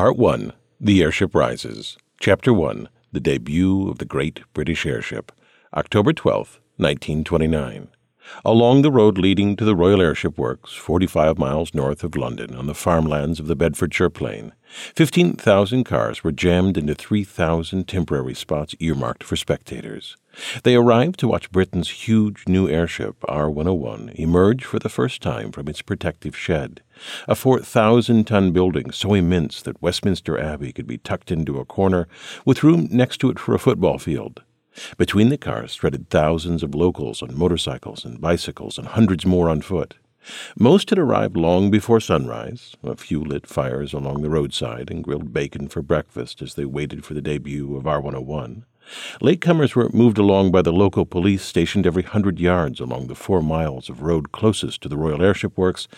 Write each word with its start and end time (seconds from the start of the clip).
Part 0.00 0.16
1 0.16 0.54
The 0.80 1.02
Airship 1.02 1.34
Rises. 1.34 1.98
Chapter 2.20 2.54
1 2.54 2.88
The 3.12 3.20
Debut 3.20 3.86
of 3.90 3.98
the 3.98 4.06
Great 4.06 4.40
British 4.54 4.86
Airship. 4.86 5.30
October 5.74 6.14
12, 6.14 6.58
1929. 6.78 7.88
Along 8.42 8.80
the 8.80 8.90
road 8.90 9.18
leading 9.18 9.56
to 9.56 9.64
the 9.66 9.76
Royal 9.76 10.00
Airship 10.00 10.38
Works, 10.38 10.72
45 10.72 11.36
miles 11.36 11.74
north 11.74 12.02
of 12.02 12.16
London, 12.16 12.54
on 12.54 12.66
the 12.66 12.74
farmlands 12.74 13.38
of 13.38 13.46
the 13.46 13.54
Bedfordshire 13.54 14.08
Plain, 14.08 14.54
15,000 14.94 15.84
cars 15.84 16.24
were 16.24 16.32
jammed 16.32 16.78
into 16.78 16.94
3,000 16.94 17.86
temporary 17.86 18.34
spots 18.34 18.74
earmarked 18.80 19.22
for 19.22 19.36
spectators. 19.36 20.16
They 20.62 20.74
arrived 20.74 21.18
to 21.20 21.28
watch 21.28 21.50
Britain's 21.50 22.06
huge 22.06 22.44
new 22.46 22.68
airship, 22.68 23.16
R 23.28 23.50
101, 23.50 24.10
emerge 24.14 24.64
for 24.64 24.78
the 24.78 24.88
first 24.88 25.20
time 25.20 25.50
from 25.50 25.68
its 25.68 25.82
protective 25.82 26.36
shed. 26.36 26.82
A 27.26 27.34
4,000 27.34 28.26
ton 28.26 28.52
building 28.52 28.90
so 28.90 29.14
immense 29.14 29.60
that 29.62 29.82
Westminster 29.82 30.38
Abbey 30.38 30.72
could 30.72 30.86
be 30.86 30.98
tucked 30.98 31.32
into 31.32 31.58
a 31.58 31.64
corner, 31.64 32.06
with 32.44 32.62
room 32.62 32.88
next 32.90 33.18
to 33.18 33.30
it 33.30 33.38
for 33.38 33.54
a 33.54 33.58
football 33.58 33.98
field. 33.98 34.42
Between 34.96 35.30
the 35.30 35.38
cars 35.38 35.74
threaded 35.74 36.10
thousands 36.10 36.62
of 36.62 36.74
locals 36.74 37.22
on 37.22 37.36
motorcycles 37.36 38.04
and 38.04 38.20
bicycles 38.20 38.78
and 38.78 38.86
hundreds 38.86 39.26
more 39.26 39.48
on 39.48 39.60
foot. 39.62 39.96
Most 40.58 40.90
had 40.90 40.98
arrived 40.98 41.36
long 41.36 41.70
before 41.70 41.98
sunrise. 41.98 42.76
A 42.84 42.94
few 42.94 43.24
lit 43.24 43.46
fires 43.46 43.92
along 43.92 44.22
the 44.22 44.30
roadside 44.30 44.90
and 44.90 45.02
grilled 45.02 45.32
bacon 45.32 45.68
for 45.68 45.82
breakfast 45.82 46.42
as 46.42 46.54
they 46.54 46.64
waited 46.64 47.04
for 47.04 47.14
the 47.14 47.22
debut 47.22 47.74
of 47.74 47.86
R 47.86 48.00
101. 48.00 48.64
Latecomers 49.20 49.74
were 49.74 49.88
moved 49.90 50.18
along 50.18 50.50
by 50.50 50.62
the 50.62 50.72
local 50.72 51.04
police 51.04 51.44
stationed 51.44 51.86
every 51.86 52.02
hundred 52.02 52.40
yards 52.40 52.80
along 52.80 53.06
the 53.06 53.14
four 53.14 53.42
miles 53.42 53.88
of 53.88 54.02
road 54.02 54.32
closest 54.32 54.80
to 54.82 54.88
the 54.88 54.96
Royal 54.96 55.22
Airship 55.22 55.56
Works, 55.56 55.88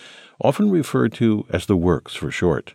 often 0.41 0.70
referred 0.70 1.12
to 1.15 1.46
as 1.51 1.66
the 1.66 1.77
Works 1.77 2.15
for 2.15 2.30
short. 2.30 2.74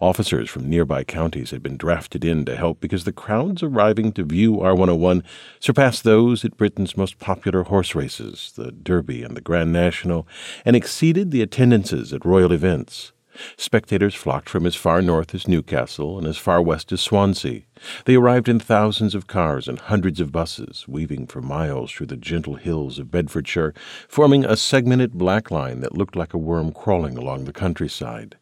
Officers 0.00 0.50
from 0.50 0.68
nearby 0.68 1.04
counties 1.04 1.50
had 1.50 1.62
been 1.62 1.76
drafted 1.76 2.24
in 2.24 2.44
to 2.44 2.56
help 2.56 2.80
because 2.80 3.04
the 3.04 3.12
crowds 3.12 3.62
arriving 3.62 4.12
to 4.12 4.24
view 4.24 4.60
R 4.60 4.74
101 4.74 5.24
surpassed 5.58 6.04
those 6.04 6.44
at 6.44 6.56
Britain's 6.56 6.96
most 6.96 7.18
popular 7.18 7.62
horse 7.64 7.94
races, 7.94 8.52
the 8.56 8.72
Derby 8.72 9.22
and 9.22 9.36
the 9.36 9.40
Grand 9.40 9.72
National, 9.72 10.26
and 10.64 10.76
exceeded 10.76 11.30
the 11.30 11.42
attendances 11.42 12.12
at 12.12 12.24
royal 12.24 12.52
events. 12.52 13.12
Spectators 13.56 14.14
flocked 14.14 14.48
from 14.48 14.66
as 14.66 14.74
far 14.74 15.00
north 15.00 15.34
as 15.34 15.48
Newcastle 15.48 16.18
and 16.18 16.26
as 16.26 16.36
far 16.36 16.60
west 16.60 16.92
as 16.92 17.00
Swansea. 17.00 17.62
They 18.04 18.14
arrived 18.14 18.48
in 18.48 18.60
thousands 18.60 19.14
of 19.14 19.26
cars 19.26 19.68
and 19.68 19.78
hundreds 19.78 20.20
of 20.20 20.32
buses, 20.32 20.84
weaving 20.86 21.26
for 21.26 21.40
miles 21.40 21.92
through 21.92 22.08
the 22.08 22.16
gentle 22.16 22.56
hills 22.56 22.98
of 22.98 23.10
Bedfordshire, 23.10 23.74
forming 24.08 24.44
a 24.44 24.56
segmented 24.56 25.14
black 25.14 25.50
line 25.50 25.80
that 25.80 25.96
looked 25.96 26.16
like 26.16 26.34
a 26.34 26.38
worm 26.38 26.72
crawling 26.72 27.16
along 27.16 27.44
the 27.44 27.52
countryside. 27.52 28.36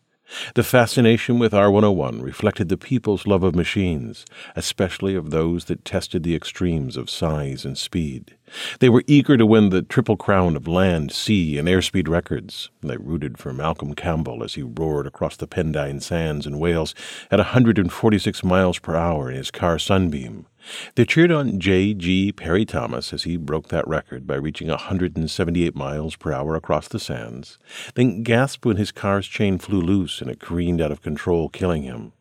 The 0.55 0.63
fascination 0.63 1.39
with 1.39 1.53
R101 1.53 2.23
reflected 2.23 2.69
the 2.69 2.77
people's 2.77 3.27
love 3.27 3.43
of 3.43 3.55
machines, 3.55 4.27
especially 4.55 5.15
of 5.15 5.31
those 5.31 5.67
that 5.67 5.85
tested 5.85 6.23
the 6.23 6.35
extremes 6.35 6.97
of 6.97 7.09
size 7.09 7.65
and 7.65 7.79
speed. 7.79 8.37
They 8.81 8.89
were 8.89 9.05
eager 9.07 9.37
to 9.37 9.47
win 9.47 9.71
the 9.71 9.83
triple 9.83 10.17
crown 10.17 10.55
of 10.57 10.69
land, 10.69 11.13
sea, 11.13 11.59
and 11.59 11.67
airspeed 11.67 12.09
records. 12.09 12.69
They 12.83 12.97
rooted 12.99 13.39
for 13.39 13.53
Malcolm 13.53 13.95
Campbell 13.95 14.43
as 14.45 14.55
he 14.55 14.63
roared 14.63 15.07
across 15.07 15.37
the 15.37 15.47
Pendine 15.47 16.01
Sands 16.01 16.47
in 16.47 16.59
Wales 16.59 16.95
at 17.31 17.39
146 17.39 18.45
miles 18.45 18.79
per 18.79 18.97
hour 18.97 19.31
in 19.31 19.37
his 19.37 19.51
car 19.51 19.79
Sunbeam. 19.79 20.47
They 20.95 21.05
cheered 21.05 21.31
on 21.31 21.61
J. 21.61 21.95
G. 21.95 22.33
Parry 22.33 22.65
Thomas 22.65 23.13
as 23.13 23.23
he 23.23 23.37
broke 23.37 23.69
that 23.69 23.89
record 23.89 24.27
by 24.27 24.35
reaching 24.35 24.69
178 24.69 25.75
miles 25.75 26.17
per 26.17 26.33
hour 26.33 26.55
across 26.55 26.89
the 26.89 26.99
sands, 26.99 27.59
then 27.95 28.23
gasped 28.23 28.67
when 28.67 28.77
his 28.77 28.93
car's 28.93 29.27
chain 29.27 29.59
flew 29.59 29.81
loose 29.81 30.21
and 30.21 30.31
it 30.31 30.41
careened 30.41 30.81
out 30.81 30.93
of 30.93 31.03
control, 31.03 31.49
killing 31.49 31.83
him. 31.83 32.13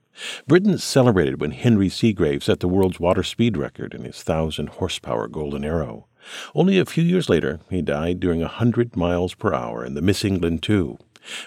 Britain 0.48 0.78
celebrated 0.78 1.40
when 1.40 1.52
Henry 1.52 1.90
Segrave 1.90 2.44
set 2.44 2.60
the 2.60 2.68
world's 2.68 3.00
water 3.00 3.24
speed 3.24 3.58
record 3.58 3.94
in 3.94 4.04
his 4.04 4.18
1,000 4.18 4.70
horsepower 4.70 5.28
Golden 5.28 5.64
Arrow. 5.64 6.08
Only 6.56 6.80
a 6.80 6.86
few 6.86 7.04
years 7.04 7.30
later, 7.30 7.60
he 7.70 7.82
died 7.82 8.20
doing 8.20 8.42
100 8.42 8.96
miles 8.96 9.34
per 9.34 9.54
hour 9.54 9.86
in 9.86 9.94
the 9.94 10.02
Miss 10.02 10.26
England 10.26 10.68
II. 10.68 10.98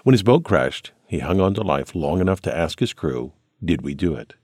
When 0.04 0.14
his 0.14 0.22
boat 0.22 0.44
crashed, 0.44 0.92
he 1.06 1.18
hung 1.18 1.40
on 1.40 1.54
to 1.54 1.62
life 1.62 1.94
long 1.94 2.20
enough 2.20 2.40
to 2.42 2.56
ask 2.56 2.80
his 2.80 2.92
crew, 2.92 3.32
Did 3.64 3.82
we 3.82 3.94
do 3.94 4.14
it? 4.14 4.34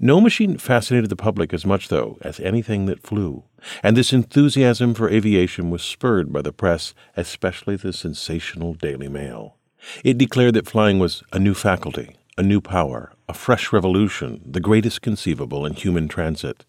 No 0.00 0.20
machine 0.20 0.58
fascinated 0.58 1.10
the 1.10 1.16
public 1.16 1.52
as 1.52 1.66
much, 1.66 1.88
though, 1.88 2.18
as 2.22 2.40
anything 2.40 2.86
that 2.86 3.06
flew, 3.06 3.44
and 3.82 3.96
this 3.96 4.12
enthusiasm 4.12 4.94
for 4.94 5.08
aviation 5.08 5.70
was 5.70 5.82
spurred 5.82 6.32
by 6.32 6.42
the 6.42 6.52
press, 6.52 6.94
especially 7.16 7.76
the 7.76 7.92
sensational 7.92 8.74
Daily 8.74 9.08
Mail. 9.08 9.56
It 10.04 10.18
declared 10.18 10.54
that 10.54 10.68
flying 10.68 10.98
was 10.98 11.22
a 11.32 11.38
new 11.38 11.54
faculty, 11.54 12.16
a 12.36 12.42
new 12.42 12.60
power, 12.60 13.12
a 13.28 13.34
fresh 13.34 13.72
revolution, 13.72 14.40
the 14.44 14.60
greatest 14.60 15.02
conceivable 15.02 15.66
in 15.66 15.74
human 15.74 16.08
transit. 16.08 16.64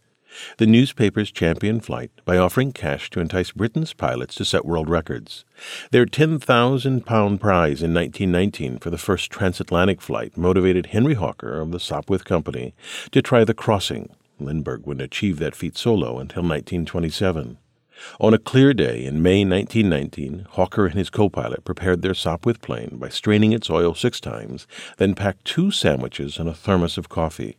The 0.57 0.67
newspapers 0.67 1.31
championed 1.31 1.85
flight 1.85 2.11
by 2.25 2.37
offering 2.37 2.71
cash 2.71 3.09
to 3.11 3.19
entice 3.19 3.51
Britain's 3.51 3.93
pilots 3.93 4.35
to 4.35 4.45
set 4.45 4.65
world 4.65 4.89
records. 4.89 5.45
Their 5.91 6.05
10,000 6.05 7.05
pound 7.05 7.41
prize 7.41 7.81
in 7.81 7.93
1919 7.93 8.79
for 8.79 8.89
the 8.89 8.97
first 8.97 9.31
transatlantic 9.31 10.01
flight 10.01 10.37
motivated 10.37 10.87
Henry 10.87 11.15
Hawker 11.15 11.59
of 11.59 11.71
the 11.71 11.79
Sopwith 11.79 12.25
Company 12.25 12.73
to 13.11 13.21
try 13.21 13.43
the 13.43 13.53
crossing. 13.53 14.09
Lindbergh 14.39 14.85
wouldn't 14.85 15.05
achieve 15.05 15.39
that 15.39 15.55
feat 15.55 15.77
solo 15.77 16.19
until 16.19 16.43
1927. 16.43 17.57
On 18.19 18.33
a 18.33 18.39
clear 18.39 18.73
day 18.73 19.03
in 19.03 19.21
May 19.21 19.43
1919, 19.43 20.47
Hawker 20.51 20.85
and 20.85 20.95
his 20.95 21.09
co 21.09 21.29
pilot 21.29 21.65
prepared 21.65 22.01
their 22.01 22.13
Sopwith 22.13 22.61
plane 22.61 22.97
by 22.97 23.09
straining 23.09 23.51
its 23.51 23.69
oil 23.69 23.93
six 23.93 24.21
times, 24.21 24.67
then 24.97 25.15
packed 25.15 25.43
two 25.43 25.69
sandwiches 25.71 26.39
and 26.39 26.47
a 26.47 26.53
thermos 26.53 26.97
of 26.97 27.09
coffee. 27.09 27.57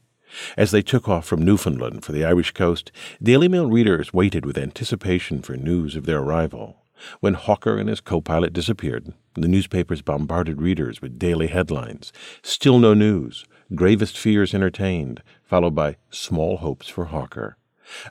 As 0.56 0.70
they 0.70 0.82
took 0.82 1.08
off 1.08 1.26
from 1.26 1.42
Newfoundland 1.42 2.04
for 2.04 2.12
the 2.12 2.24
Irish 2.24 2.52
coast, 2.52 2.92
Daily 3.22 3.48
Mail 3.48 3.70
readers 3.70 4.12
waited 4.12 4.44
with 4.46 4.58
anticipation 4.58 5.42
for 5.42 5.56
news 5.56 5.96
of 5.96 6.06
their 6.06 6.18
arrival. 6.18 6.76
When 7.20 7.34
Hawker 7.34 7.78
and 7.78 7.88
his 7.88 8.00
co 8.00 8.20
pilot 8.20 8.52
disappeared, 8.52 9.12
the 9.34 9.48
newspapers 9.48 10.02
bombarded 10.02 10.60
readers 10.60 11.00
with 11.00 11.18
daily 11.18 11.46
headlines 11.46 12.12
Still 12.42 12.78
no 12.78 12.94
news, 12.94 13.44
gravest 13.74 14.18
fears 14.18 14.54
entertained, 14.54 15.22
followed 15.42 15.74
by 15.74 15.96
Small 16.10 16.58
hopes 16.58 16.88
for 16.88 17.06
Hawker. 17.06 17.56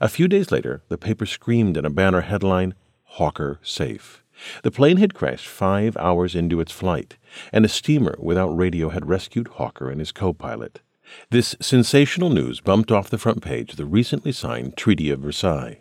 A 0.01 0.09
few 0.09 0.27
days 0.27 0.51
later, 0.51 0.81
the 0.89 0.97
paper 0.97 1.25
screamed 1.25 1.77
in 1.77 1.85
a 1.85 1.89
banner 1.89 2.21
headline 2.21 2.73
Hawker 3.03 3.59
safe. 3.61 4.23
The 4.63 4.71
plane 4.71 4.97
had 4.97 5.13
crashed 5.13 5.47
five 5.47 5.97
hours 5.97 6.33
into 6.35 6.61
its 6.61 6.71
flight, 6.71 7.17
and 7.51 7.65
a 7.65 7.69
steamer 7.69 8.15
without 8.19 8.55
radio 8.55 8.89
had 8.89 9.09
rescued 9.09 9.47
Hawker 9.47 9.89
and 9.89 9.99
his 9.99 10.11
co 10.11 10.33
pilot. 10.33 10.81
This 11.29 11.55
sensational 11.59 12.29
news 12.29 12.59
bumped 12.59 12.91
off 12.91 13.09
the 13.09 13.17
front 13.17 13.41
page 13.41 13.71
of 13.71 13.77
the 13.77 13.85
recently 13.85 14.31
signed 14.31 14.77
Treaty 14.77 15.09
of 15.09 15.19
Versailles. 15.19 15.79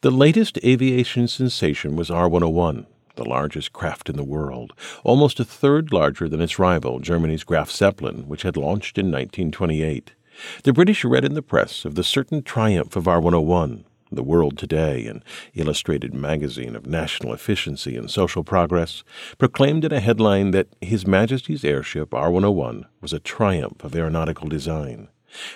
The 0.00 0.10
latest 0.10 0.58
aviation 0.64 1.28
sensation 1.28 1.96
was 1.96 2.10
R 2.10 2.28
101, 2.28 2.86
the 3.16 3.24
largest 3.24 3.72
craft 3.72 4.08
in 4.08 4.16
the 4.16 4.24
world, 4.24 4.72
almost 5.04 5.38
a 5.40 5.44
third 5.44 5.92
larger 5.92 6.28
than 6.28 6.40
its 6.40 6.58
rival, 6.58 6.98
Germany's 6.98 7.44
Graf 7.44 7.70
Zeppelin, 7.70 8.26
which 8.28 8.42
had 8.42 8.56
launched 8.56 8.98
in 8.98 9.06
1928. 9.06 10.12
The 10.64 10.72
British 10.72 11.04
read 11.04 11.24
in 11.24 11.34
the 11.34 11.42
press 11.42 11.84
of 11.84 11.94
the 11.94 12.04
certain 12.04 12.42
triumph 12.42 12.96
of 12.96 13.06
R 13.06 13.20
101, 13.20 13.84
the 14.10 14.22
World 14.22 14.58
Today, 14.58 15.06
an 15.06 15.22
illustrated 15.54 16.12
magazine 16.12 16.76
of 16.76 16.86
national 16.86 17.32
efficiency 17.32 17.96
and 17.96 18.10
social 18.10 18.44
progress, 18.44 19.04
proclaimed 19.38 19.84
in 19.84 19.92
a 19.92 20.00
headline 20.00 20.50
that 20.50 20.68
His 20.80 21.06
Majesty's 21.06 21.64
airship 21.64 22.12
R 22.12 22.30
101 22.30 22.86
was 23.00 23.12
a 23.12 23.20
triumph 23.20 23.84
of 23.84 23.94
aeronautical 23.94 24.48
design. 24.48 25.08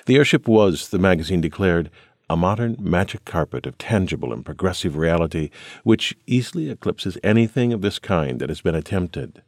The 0.06 0.16
airship 0.16 0.46
was, 0.46 0.90
the 0.90 0.98
magazine 0.98 1.40
declared, 1.40 1.90
a 2.30 2.36
modern 2.36 2.76
magic 2.80 3.24
carpet 3.24 3.66
of 3.66 3.76
tangible 3.76 4.32
and 4.32 4.44
progressive 4.44 4.96
reality 4.96 5.50
which 5.82 6.16
easily 6.26 6.70
eclipses 6.70 7.18
anything 7.22 7.72
of 7.72 7.82
this 7.82 7.98
kind 7.98 8.40
that 8.40 8.48
has 8.48 8.60
been 8.60 8.74
attempted. 8.74 9.42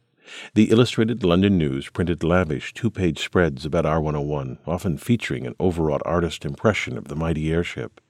The 0.53 0.69
Illustrated 0.71 1.23
London 1.23 1.57
News 1.57 1.89
printed 1.89 2.23
lavish 2.23 2.73
two 2.73 2.91
page 2.91 3.23
spreads 3.23 3.65
about 3.65 3.85
R 3.85 4.01
101, 4.01 4.59
often 4.67 4.97
featuring 4.97 5.47
an 5.47 5.55
overwrought 5.59 6.01
artist 6.05 6.45
impression 6.45 6.97
of 6.97 7.07
the 7.07 7.15
mighty 7.15 7.51
airship. 7.51 8.01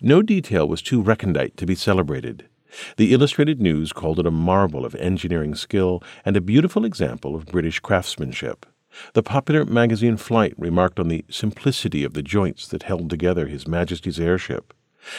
No 0.00 0.22
detail 0.22 0.68
was 0.68 0.82
too 0.82 1.02
recondite 1.02 1.56
to 1.56 1.66
be 1.66 1.74
celebrated. 1.74 2.48
The 2.96 3.12
Illustrated 3.12 3.60
News 3.60 3.92
called 3.92 4.18
it 4.18 4.26
a 4.26 4.30
marvel 4.30 4.84
of 4.84 4.94
engineering 4.94 5.54
skill 5.54 6.02
and 6.24 6.36
a 6.36 6.40
beautiful 6.40 6.84
example 6.84 7.34
of 7.34 7.46
British 7.46 7.80
craftsmanship. 7.80 8.66
The 9.14 9.22
popular 9.22 9.64
magazine 9.64 10.16
Flight 10.16 10.54
remarked 10.58 11.00
on 11.00 11.08
the 11.08 11.24
simplicity 11.30 12.04
of 12.04 12.14
the 12.14 12.22
joints 12.22 12.66
that 12.68 12.84
held 12.84 13.08
together 13.10 13.46
His 13.46 13.66
Majesty's 13.66 14.20
airship. 14.20 14.74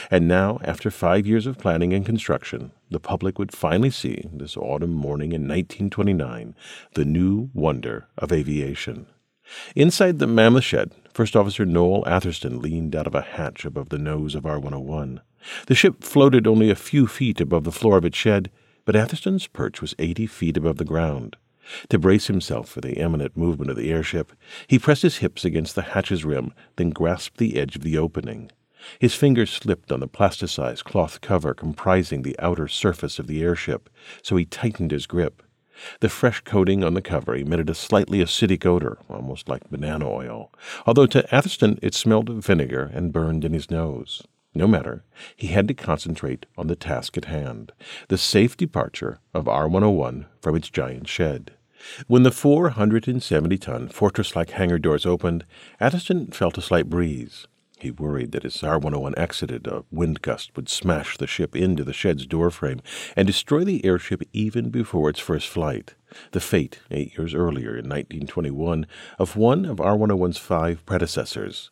And 0.09 0.27
now, 0.27 0.59
after 0.63 0.89
five 0.89 1.27
years 1.27 1.45
of 1.45 1.57
planning 1.57 1.93
and 1.93 2.05
construction, 2.05 2.71
the 2.89 2.99
public 2.99 3.37
would 3.37 3.51
finally 3.51 3.89
see, 3.89 4.29
this 4.31 4.55
autumn 4.55 4.93
morning 4.93 5.33
in 5.33 5.41
1929, 5.41 6.55
the 6.93 7.05
new 7.05 7.49
wonder 7.53 8.07
of 8.17 8.31
aviation. 8.31 9.07
Inside 9.75 10.19
the 10.19 10.27
mammoth 10.27 10.63
shed, 10.63 10.91
First 11.13 11.35
Officer 11.35 11.63
Noel 11.63 12.03
Atherstone 12.07 12.59
leaned 12.59 12.95
out 12.95 13.05
of 13.05 13.13
a 13.13 13.21
hatch 13.21 13.65
above 13.65 13.89
the 13.89 13.99
nose 13.99 14.33
of 14.33 14.47
R 14.47 14.59
101. 14.59 15.21
The 15.67 15.75
ship 15.75 16.03
floated 16.03 16.47
only 16.47 16.71
a 16.71 16.75
few 16.75 17.05
feet 17.05 17.39
above 17.39 17.65
the 17.65 17.71
floor 17.71 17.97
of 17.97 18.05
its 18.05 18.17
shed, 18.17 18.49
but 18.83 18.95
Atherstone's 18.95 19.45
perch 19.45 19.79
was 19.79 19.93
eighty 19.99 20.25
feet 20.25 20.57
above 20.57 20.77
the 20.77 20.85
ground. 20.85 21.35
To 21.89 21.99
brace 21.99 22.27
himself 22.27 22.67
for 22.67 22.81
the 22.81 22.97
imminent 22.97 23.37
movement 23.37 23.69
of 23.69 23.77
the 23.77 23.91
airship, 23.91 24.33
he 24.67 24.79
pressed 24.79 25.03
his 25.03 25.17
hips 25.17 25.45
against 25.45 25.75
the 25.75 25.83
hatch's 25.83 26.25
rim, 26.25 26.51
then 26.77 26.89
grasped 26.89 27.37
the 27.37 27.57
edge 27.57 27.75
of 27.75 27.83
the 27.83 27.97
opening. 27.97 28.51
His 28.97 29.13
fingers 29.13 29.51
slipped 29.51 29.91
on 29.91 29.99
the 29.99 30.07
plasticized 30.07 30.83
cloth 30.83 31.21
cover 31.21 31.53
comprising 31.53 32.23
the 32.23 32.37
outer 32.39 32.67
surface 32.67 33.19
of 33.19 33.27
the 33.27 33.43
airship, 33.43 33.87
so 34.23 34.35
he 34.35 34.45
tightened 34.45 34.89
his 34.89 35.05
grip. 35.05 35.43
The 35.99 36.09
fresh 36.09 36.41
coating 36.41 36.83
on 36.83 36.93
the 36.93 37.01
cover 37.01 37.35
emitted 37.35 37.69
a 37.69 37.75
slightly 37.75 38.19
acidic 38.19 38.65
odor, 38.65 38.97
almost 39.09 39.49
like 39.49 39.69
banana 39.69 40.09
oil, 40.09 40.51
although 40.85 41.07
to 41.07 41.33
Atherstone 41.33 41.79
it 41.81 41.93
smelled 41.93 42.29
of 42.29 42.45
vinegar 42.45 42.91
and 42.93 43.13
burned 43.13 43.43
in 43.43 43.53
his 43.53 43.71
nose. 43.71 44.23
No 44.55 44.67
matter, 44.67 45.03
he 45.35 45.47
had 45.47 45.67
to 45.67 45.73
concentrate 45.73 46.45
on 46.57 46.67
the 46.67 46.75
task 46.75 47.17
at 47.17 47.25
hand 47.25 47.71
the 48.07 48.17
safe 48.17 48.55
departure 48.55 49.19
of 49.33 49.47
R 49.47 49.67
101 49.67 50.27
from 50.41 50.55
its 50.55 50.69
giant 50.69 51.07
shed. 51.07 51.51
When 52.07 52.23
the 52.23 52.31
470 52.31 53.57
ton 53.57 53.89
fortress 53.89 54.35
like 54.35 54.51
hangar 54.51 54.79
doors 54.79 55.05
opened, 55.05 55.45
Atherstone 55.79 56.27
felt 56.27 56.57
a 56.57 56.61
slight 56.61 56.89
breeze. 56.89 57.47
He 57.83 57.91
worried 57.91 58.31
that 58.31 58.45
as 58.45 58.63
R 58.63 58.79
101 58.79 59.13
exited, 59.17 59.67
a 59.67 59.83
wind 59.91 60.21
gust 60.21 60.55
would 60.55 60.69
smash 60.69 61.17
the 61.17 61.27
ship 61.27 61.53
into 61.53 61.83
the 61.83 61.91
shed's 61.91 62.25
doorframe 62.25 62.79
and 63.13 63.27
destroy 63.27 63.65
the 63.65 63.83
airship 63.83 64.23
even 64.31 64.69
before 64.69 65.09
its 65.09 65.19
first 65.19 65.49
flight. 65.49 65.93
The 66.31 66.39
fate, 66.39 66.79
eight 66.91 67.17
years 67.17 67.33
earlier 67.33 67.71
in 67.71 67.89
1921, 67.89 68.87
of 69.19 69.35
one 69.35 69.65
of 69.65 69.81
R 69.81 69.97
101's 69.97 70.37
five 70.37 70.85
predecessors. 70.85 71.71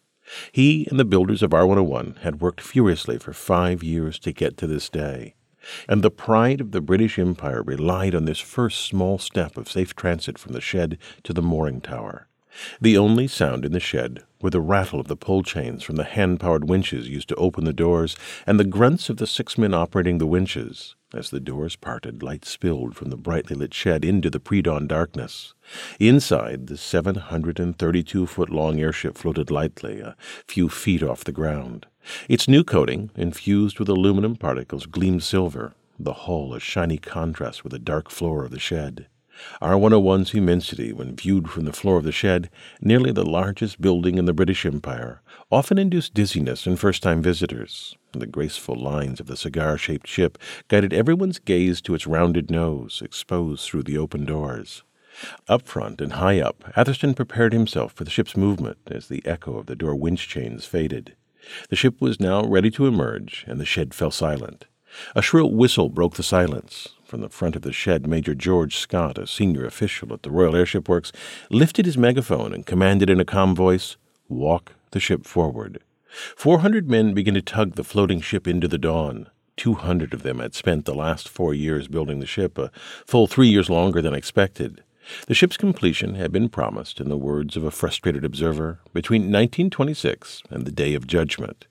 He 0.52 0.86
and 0.90 1.00
the 1.00 1.06
builders 1.06 1.42
of 1.42 1.54
R 1.54 1.66
101 1.66 2.18
had 2.24 2.42
worked 2.42 2.60
furiously 2.60 3.18
for 3.18 3.32
five 3.32 3.82
years 3.82 4.20
to 4.20 4.34
get 4.34 4.58
to 4.58 4.68
this 4.68 4.90
day. 4.90 5.36
And 5.88 6.04
the 6.04 6.12
pride 6.12 6.60
of 6.60 6.72
the 6.72 6.82
British 6.82 7.18
Empire 7.18 7.64
relied 7.64 8.14
on 8.14 8.26
this 8.26 8.40
first 8.40 8.82
small 8.82 9.18
step 9.18 9.56
of 9.56 9.72
safe 9.72 9.96
transit 9.96 10.38
from 10.38 10.52
the 10.52 10.60
shed 10.60 10.98
to 11.24 11.32
the 11.32 11.42
mooring 11.42 11.80
tower. 11.80 12.28
The 12.80 12.98
only 12.98 13.28
sound 13.28 13.66
in 13.66 13.72
the 13.72 13.80
shed 13.80 14.24
were 14.42 14.50
the 14.50 14.62
rattle 14.62 15.00
of 15.00 15.08
the 15.08 15.16
pull 15.16 15.44
chains 15.44 15.84
from 15.84 15.96
the 15.96 16.04
hand 16.04 16.40
powered 16.40 16.68
winches 16.68 17.08
used 17.08 17.30
to 17.30 17.36
open 17.36 17.64
the 17.64 17.74
doors 17.74 18.16
and 18.46 18.60
the 18.60 18.66
grunts 18.66 19.10
of 19.10 19.18
the 19.18 19.28
six 19.28 19.58
men 19.58 19.74
operating 19.74 20.18
the 20.18 20.28
winches. 20.28 20.96
As 21.14 21.30
the 21.30 21.40
doors 21.40 21.76
parted, 21.76 22.24
light 22.24 22.46
spilled 22.46 22.96
from 22.96 23.10
the 23.10 23.18
brightly 23.18 23.56
lit 23.56 23.74
shed 23.74 24.06
into 24.06 24.30
the 24.30 24.40
pre 24.40 24.62
dawn 24.62 24.88
darkness. 24.88 25.54
Inside, 26.00 26.68
the 26.68 26.78
732 26.78 28.26
foot 28.26 28.50
long 28.50 28.80
airship 28.80 29.18
floated 29.18 29.52
lightly, 29.52 30.00
a 30.00 30.16
few 30.48 30.70
feet 30.70 31.04
off 31.04 31.24
the 31.24 31.32
ground. 31.32 31.86
Its 32.30 32.48
new 32.48 32.64
coating, 32.64 33.12
infused 33.16 33.78
with 33.78 33.90
aluminum 33.90 34.36
particles, 34.36 34.86
gleamed 34.86 35.24
silver, 35.24 35.74
the 36.00 36.14
hull 36.14 36.54
a 36.54 36.60
shiny 36.60 36.98
contrast 36.98 37.64
with 37.64 37.72
the 37.72 37.80
dark 37.80 38.10
floor 38.10 38.46
of 38.46 38.52
the 38.52 38.60
shed. 38.60 39.08
R101's 39.62 40.34
immensity, 40.34 40.94
when 40.94 41.16
viewed 41.16 41.50
from 41.50 41.66
the 41.66 41.74
floor 41.74 41.98
of 41.98 42.04
the 42.04 42.12
shed, 42.12 42.50
nearly 42.82 43.12
the 43.12 43.26
largest 43.26 43.82
building 43.82 44.18
in 44.18 44.26
the 44.26 44.34
British 44.34 44.66
Empire, 44.66 45.22
often 45.52 45.78
induced 45.78 46.14
dizziness 46.14 46.68
in 46.68 46.76
first 46.76 47.04
time 47.04 47.22
visitors. 47.22 47.96
The 48.14 48.28
graceful 48.28 48.76
lines 48.76 49.20
of 49.20 49.28
the 49.28 49.38
cigar 49.38 49.78
shaped 49.78 50.08
ship 50.08 50.38
guided 50.68 50.94
everyone's 50.94 51.40
gaze 51.40 51.82
to 51.82 51.96
its 51.96 52.08
rounded 52.08 52.52
nose, 52.52 53.02
exposed 53.04 53.66
through 53.66 53.84
the 53.84 53.98
open 53.98 54.26
doors. 54.26 54.84
Up 55.48 55.68
front 55.68 56.02
and 56.02 56.14
high 56.14 56.40
up, 56.40 56.64
Atherstone 56.76 57.14
prepared 57.14 57.54
himself 57.54 57.94
for 57.94 58.04
the 58.04 58.12
ship's 58.12 58.38
movement 58.38 58.78
as 58.88 59.08
the 59.08 59.26
echo 59.26 59.58
of 59.58 59.66
the 59.66 59.76
door 59.76 59.96
winch 59.96 60.28
chains 60.28 60.66
faded. 60.66 61.16
The 61.70 61.76
ship 61.76 62.00
was 62.00 62.20
now 62.20 62.44
ready 62.44 62.72
to 62.72 62.88
emerge, 62.88 63.44
and 63.48 63.60
the 63.60 63.66
shed 63.66 63.94
fell 63.94 64.12
silent. 64.12 64.66
A 65.16 65.22
shrill 65.22 65.52
whistle 65.52 65.90
broke 65.90 66.16
the 66.16 66.24
silence. 66.24 66.90
From 67.12 67.20
the 67.20 67.28
front 67.28 67.58
of 67.58 67.62
the 67.62 67.74
shed, 67.74 68.08
Major 68.08 68.34
George 68.34 68.78
Scott, 68.78 69.18
a 69.18 69.28
senior 69.28 69.66
official 69.66 70.14
at 70.14 70.24
the 70.24 70.32
Royal 70.32 70.56
Airship 70.56 70.88
Works, 70.88 71.12
lifted 71.50 71.86
his 71.86 71.98
megaphone 71.98 72.54
and 72.54 72.66
commanded 72.66 73.10
in 73.10 73.20
a 73.20 73.26
calm 73.26 73.54
voice, 73.54 73.98
Walk 74.30 74.76
the 74.92 75.02
ship 75.02 75.26
forward. 75.26 75.82
Four 76.38 76.60
hundred 76.60 76.90
men 76.90 77.14
began 77.14 77.34
to 77.34 77.42
tug 77.42 77.76
the 77.76 77.84
floating 77.84 78.22
ship 78.22 78.48
into 78.48 78.70
the 78.70 78.78
dawn. 78.78 79.28
Two 79.58 79.74
hundred 79.74 80.14
of 80.14 80.24
them 80.24 80.40
had 80.40 80.56
spent 80.56 80.86
the 80.86 80.96
last 80.96 81.28
four 81.28 81.54
years 81.54 81.90
building 81.90 82.22
the 82.22 82.26
ship, 82.26 82.58
a 82.58 82.72
full 83.06 83.28
three 83.28 83.50
years 83.50 83.70
longer 83.70 84.02
than 84.02 84.14
expected. 84.14 84.82
The 85.28 85.34
ship's 85.34 85.58
completion 85.58 86.16
had 86.16 86.32
been 86.32 86.48
promised, 86.48 87.02
in 87.02 87.10
the 87.10 87.18
words 87.18 87.58
of 87.58 87.66
a 87.66 87.72
frustrated 87.72 88.24
observer, 88.24 88.80
between 88.94 89.24
1926 89.24 90.44
and 90.50 90.66
the 90.66 90.72
Day 90.72 90.94
of 90.94 91.08
Judgment. 91.08 91.68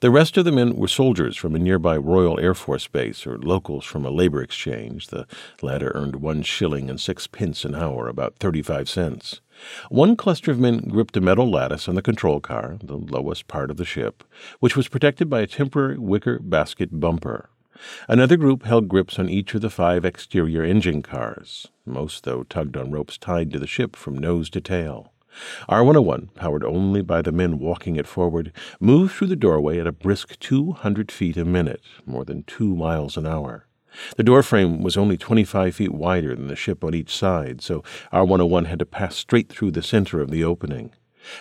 The 0.00 0.10
rest 0.10 0.36
of 0.36 0.44
the 0.44 0.52
men 0.52 0.76
were 0.76 0.88
soldiers 0.88 1.36
from 1.36 1.54
a 1.54 1.58
nearby 1.58 1.96
Royal 1.96 2.38
Air 2.40 2.54
Force 2.54 2.86
base 2.86 3.26
or 3.26 3.38
locals 3.38 3.84
from 3.84 4.04
a 4.04 4.10
labor 4.10 4.42
exchange. 4.42 5.08
The 5.08 5.26
latter 5.62 5.92
earned 5.94 6.16
one 6.16 6.42
shilling 6.42 6.88
and 6.88 7.00
six 7.00 7.26
pence 7.26 7.64
an 7.64 7.74
hour, 7.74 8.08
about 8.08 8.36
35 8.36 8.88
cents. 8.88 9.40
One 9.88 10.16
cluster 10.16 10.50
of 10.50 10.58
men 10.58 10.78
gripped 10.88 11.16
a 11.16 11.20
metal 11.20 11.50
lattice 11.50 11.88
on 11.88 11.94
the 11.94 12.02
control 12.02 12.40
car, 12.40 12.78
the 12.82 12.96
lowest 12.96 13.48
part 13.48 13.70
of 13.70 13.76
the 13.76 13.84
ship, 13.84 14.24
which 14.60 14.76
was 14.76 14.88
protected 14.88 15.28
by 15.28 15.40
a 15.40 15.46
temporary 15.46 15.98
wicker 15.98 16.38
basket 16.38 17.00
bumper. 17.00 17.50
Another 18.08 18.36
group 18.36 18.64
held 18.64 18.88
grips 18.88 19.18
on 19.18 19.28
each 19.28 19.54
of 19.54 19.60
the 19.60 19.70
five 19.70 20.04
exterior 20.04 20.64
engine 20.64 21.02
cars. 21.02 21.68
Most, 21.86 22.24
though, 22.24 22.42
tugged 22.44 22.76
on 22.76 22.90
ropes 22.90 23.18
tied 23.18 23.52
to 23.52 23.58
the 23.58 23.66
ship 23.66 23.96
from 23.96 24.18
nose 24.18 24.50
to 24.50 24.60
tail. 24.60 25.12
R101, 25.68 26.34
powered 26.34 26.64
only 26.64 27.02
by 27.02 27.22
the 27.22 27.32
men 27.32 27.58
walking 27.58 27.96
it 27.96 28.06
forward, 28.06 28.52
moved 28.80 29.14
through 29.14 29.28
the 29.28 29.36
doorway 29.36 29.78
at 29.78 29.86
a 29.86 29.92
brisk 29.92 30.38
200 30.38 31.12
feet 31.12 31.36
a 31.36 31.44
minute, 31.44 31.82
more 32.06 32.24
than 32.24 32.42
two 32.44 32.74
miles 32.74 33.16
an 33.16 33.26
hour. 33.26 33.66
The 34.16 34.22
doorframe 34.22 34.82
was 34.82 34.96
only 34.96 35.16
25 35.16 35.74
feet 35.74 35.92
wider 35.92 36.34
than 36.34 36.48
the 36.48 36.56
ship 36.56 36.84
on 36.84 36.94
each 36.94 37.14
side, 37.14 37.60
so 37.62 37.82
R101 38.12 38.66
had 38.66 38.78
to 38.80 38.86
pass 38.86 39.16
straight 39.16 39.48
through 39.48 39.72
the 39.72 39.82
center 39.82 40.20
of 40.20 40.30
the 40.30 40.44
opening. 40.44 40.92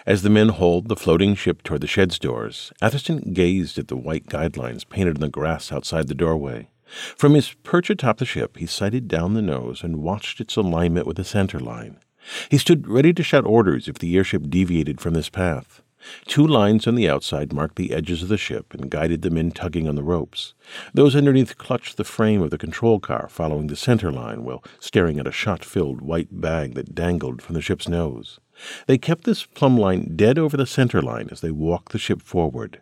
As 0.06 0.22
the 0.22 0.30
men 0.30 0.50
hauled 0.50 0.88
the 0.88 0.96
floating 0.96 1.36
ship 1.36 1.64
toward 1.64 1.82
the 1.82 1.88
shed's 1.88 2.20
doors, 2.20 2.72
Atherstone 2.82 3.34
gazed 3.34 3.78
at 3.78 3.88
the 3.88 3.96
white 3.96 4.28
guidelines 4.28 4.88
painted 4.88 5.18
on 5.18 5.22
the 5.22 5.30
grass 5.30 5.72
outside 5.72 6.08
the 6.08 6.16
doorway. 6.16 6.70
From 7.16 7.34
his 7.34 7.54
perch 7.64 7.90
atop 7.90 8.18
the 8.18 8.26
ship, 8.26 8.58
he 8.58 8.66
sighted 8.66 9.08
down 9.08 9.34
the 9.34 9.42
nose 9.42 9.84
and 9.84 9.98
watched 10.02 10.40
its 10.40 10.56
alignment 10.56 11.06
with 11.06 11.18
the 11.18 11.24
center 11.24 11.60
line. 11.60 12.00
He 12.50 12.58
stood 12.58 12.88
ready 12.88 13.14
to 13.14 13.24
shout 13.24 13.46
orders 13.46 13.88
if 13.88 14.00
the 14.00 14.16
airship 14.16 14.50
deviated 14.50 15.00
from 15.00 15.14
this 15.14 15.30
path. 15.30 15.82
Two 16.26 16.46
lines 16.46 16.88
on 16.88 16.96
the 16.96 17.10
outside 17.10 17.52
marked 17.52 17.76
the 17.76 17.92
edges 17.92 18.24
of 18.24 18.30
the 18.30 18.38
ship 18.38 18.74
and 18.74 18.90
guided 18.90 19.24
the 19.24 19.30
men 19.30 19.52
tugging 19.52 19.88
on 19.88 19.96
the 19.96 20.04
ropes. 20.04 20.54
Those 20.94 21.16
underneath 21.16 21.58
clutched 21.58 21.98
the 21.98 22.04
frame 22.04 22.42
of 22.42 22.50
the 22.50 22.58
control 22.58 23.00
car, 23.00 23.28
following 23.30 23.68
the 23.68 23.76
center 23.76 24.12
line 24.12 24.44
while 24.44 24.64
staring 24.80 25.20
at 25.20 25.28
a 25.28 25.32
shot 25.32 25.66
filled 25.66 26.02
white 26.02 26.40
bag 26.40 26.76
that 26.76 26.96
dangled 26.96 27.42
from 27.42 27.56
the 27.56 27.62
ship's 27.62 27.88
nose. 27.88 28.40
They 28.86 28.98
kept 28.98 29.24
this 29.24 29.46
plumb 29.46 29.78
line 29.78 30.16
dead 30.16 30.38
over 30.38 30.58
the 30.58 30.66
center 30.66 31.02
line 31.02 31.30
as 31.32 31.42
they 31.42 31.52
walked 31.52 31.92
the 31.92 32.00
ship 32.00 32.22
forward. 32.22 32.82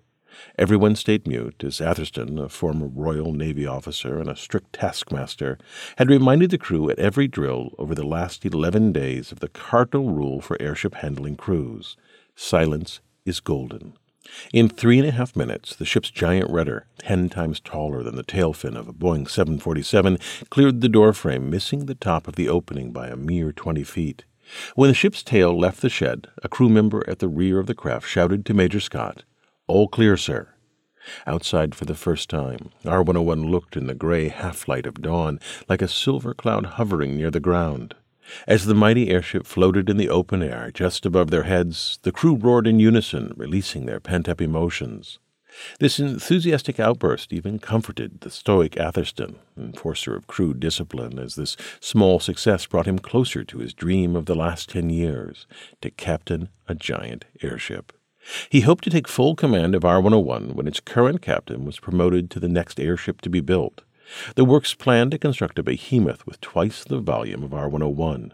Everyone 0.58 0.96
stayed 0.96 1.27
mute 1.27 1.63
as 1.63 1.82
Atherstone, 1.82 2.39
a 2.39 2.50
former 2.50 2.88
Royal 2.88 3.34
Navy 3.34 3.65
officer 3.65 4.20
and 4.20 4.30
a 4.30 4.36
strict 4.36 4.74
taskmaster, 4.74 5.58
had 5.98 6.10
reminded 6.10 6.50
the 6.50 6.58
crew 6.58 6.89
at 6.89 7.00
every 7.00 7.27
drill 7.27 7.74
over 7.77 7.96
the 7.96 8.06
last 8.06 8.46
eleven 8.46 8.92
days 8.92 9.32
of 9.32 9.39
the 9.39 9.50
cardinal 9.50 10.12
rule 10.12 10.42
for 10.42 10.62
airship 10.62 10.96
handling 10.96 11.36
crews 11.36 11.96
silence 12.36 13.00
is 13.25 13.39
golden. 13.39 13.94
In 14.51 14.70
three 14.70 15.00
and 15.00 15.08
a 15.08 15.12
half 15.12 15.36
minutes, 15.36 15.75
the 15.75 15.86
ship's 15.86 16.10
giant 16.10 16.50
rudder, 16.50 16.88
ten 16.98 17.30
times 17.30 17.60
taller 17.60 18.04
than 18.04 18.15
the 18.15 18.24
tail 18.24 18.54
fin 18.54 18.75
of 18.75 18.88
a 18.88 18.94
Boeing 18.94 19.30
747, 19.30 20.18
cleared 20.50 20.82
the 20.82 20.89
doorframe, 20.89 21.50
missing 21.50 21.86
the 21.86 21.96
top 21.96 22.27
of 22.27 22.36
the 22.36 22.50
opening 22.50 22.92
by 22.92 23.08
a 23.08 23.15
mere 23.15 23.51
twenty 23.51 23.84
feet. 23.84 24.25
When 24.75 24.89
the 24.89 24.96
ship's 24.96 25.24
tail 25.24 25.58
left 25.58 25.82
the 25.82 25.89
shed, 25.89 26.27
a 26.44 26.50
crew 26.50 26.70
member 26.70 27.08
at 27.08 27.20
the 27.20 27.27
rear 27.27 27.60
of 27.60 27.68
the 27.68 27.75
craft 27.75 28.08
shouted 28.08 28.46
to 28.46 28.54
Major 28.54 28.80
Scott, 28.80 29.24
all 29.67 29.88
clear, 29.88 30.15
sir. 30.15 30.50
Outside 31.27 31.75
for 31.75 31.86
the 31.86 31.95
first 31.95 32.29
time, 32.29 32.72
R 32.86 33.01
101 33.01 33.50
looked 33.50 33.75
in 33.77 33.88
the 33.88 33.93
gray 33.93 34.29
half 34.29 34.67
light 34.67 34.86
of 34.86 35.01
dawn 35.01 35.39
like 35.69 35.81
a 35.81 35.88
silver 35.88 36.34
cloud 36.34 36.65
hovering 36.65 37.15
near 37.15 37.31
the 37.31 37.39
ground. 37.39 37.95
As 38.48 38.65
the 38.65 38.74
mighty 38.74 39.10
airship 39.10 39.45
floated 39.45 39.89
in 39.89 39.98
the 39.98 40.10
open 40.10 40.41
air 40.41 40.72
just 40.74 41.05
above 41.05 41.29
their 41.29 41.43
heads, 41.43 42.00
the 42.01 42.12
crew 42.12 42.36
roared 42.36 42.65
in 42.65 42.79
unison, 42.79 43.34
releasing 43.36 43.86
their 43.86 44.00
pent 44.00 44.27
up 44.27 44.41
emotions. 44.41 45.19
This 45.79 46.00
enthusiastic 46.00 46.79
outburst 46.79 47.31
even 47.31 47.60
comforted 47.60 48.22
the 48.22 48.31
stoic 48.31 48.77
Atherstone, 48.77 49.38
enforcer 49.57 50.15
of 50.15 50.27
crew 50.27 50.53
discipline, 50.53 51.17
as 51.17 51.36
this 51.36 51.55
small 51.79 52.19
success 52.19 52.65
brought 52.65 52.88
him 52.88 53.00
closer 53.00 53.43
to 53.45 53.60
his 53.60 53.74
dream 53.74 54.15
of 54.15 54.25
the 54.25 54.36
last 54.36 54.69
ten 54.69 54.89
years 54.89 55.48
to 55.81 55.89
captain 55.91 56.50
a 56.67 56.75
giant 56.75 57.25
airship. 57.41 57.93
He 58.50 58.62
hoped 58.62 58.84
to 58.86 58.89
take 58.89 59.08
full 59.08 59.36
command 59.36 59.75
of 59.75 59.86
R 59.86 60.01
101 60.01 60.55
when 60.55 60.67
its 60.67 60.79
current 60.79 61.22
captain 61.22 61.65
was 61.65 61.79
promoted 61.79 62.29
to 62.32 62.39
the 62.39 62.50
next 62.50 62.79
airship 62.79 63.22
to 63.22 63.29
be 63.29 63.41
built. 63.41 63.82
The 64.36 64.46
works 64.46 64.74
planned 64.74 65.12
to 65.12 65.17
construct 65.17 65.60
a 65.60 65.63
behemoth 65.63 66.25
with 66.25 66.41
twice 66.41 66.84
the 66.84 67.00
volume 67.00 67.44
of 67.44 67.53
R 67.53 67.70
101. 67.70 68.34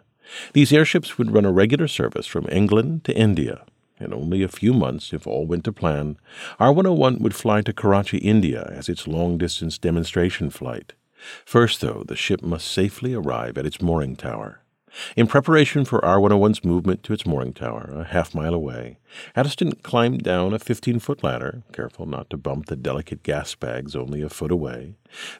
These 0.53 0.71
airships 0.71 1.17
would 1.17 1.31
run 1.31 1.45
a 1.45 1.51
regular 1.51 1.87
service 1.87 2.27
from 2.27 2.47
England 2.51 3.03
to 3.05 3.17
India. 3.17 3.65
In 3.99 4.13
only 4.13 4.41
a 4.41 4.47
few 4.47 4.73
months, 4.73 5.13
if 5.13 5.27
all 5.27 5.45
went 5.45 5.63
to 5.65 5.73
plan, 5.73 6.17
R 6.59 6.71
101 6.71 7.19
would 7.19 7.35
fly 7.35 7.61
to 7.61 7.73
Karachi, 7.73 8.17
India, 8.17 8.71
as 8.73 8.89
its 8.89 9.07
long 9.07 9.37
distance 9.37 9.77
demonstration 9.77 10.49
flight. 10.49 10.93
First, 11.45 11.81
though, 11.81 12.03
the 12.07 12.15
ship 12.15 12.41
must 12.41 12.67
safely 12.67 13.13
arrive 13.13 13.57
at 13.57 13.65
its 13.65 13.81
mooring 13.81 14.15
tower. 14.15 14.61
In 15.15 15.27
preparation 15.27 15.85
for 15.85 16.03
R 16.03 16.17
101's 16.17 16.63
movement 16.63 17.03
to 17.03 17.13
its 17.13 17.25
mooring 17.25 17.53
tower, 17.53 17.93
a 17.95 18.03
half 18.03 18.35
mile 18.35 18.53
away, 18.53 18.97
Atherstone 19.35 19.71
climbed 19.83 20.23
down 20.23 20.53
a 20.53 20.59
15 20.59 20.99
foot 20.99 21.23
ladder, 21.23 21.63
careful 21.71 22.05
not 22.05 22.29
to 22.29 22.37
bump 22.37 22.65
the 22.65 22.75
delicate 22.75 23.23
gas 23.23 23.55
bags 23.55 23.95
only 23.95 24.21
a 24.21 24.29
foot 24.29 24.51
away. 24.51 24.95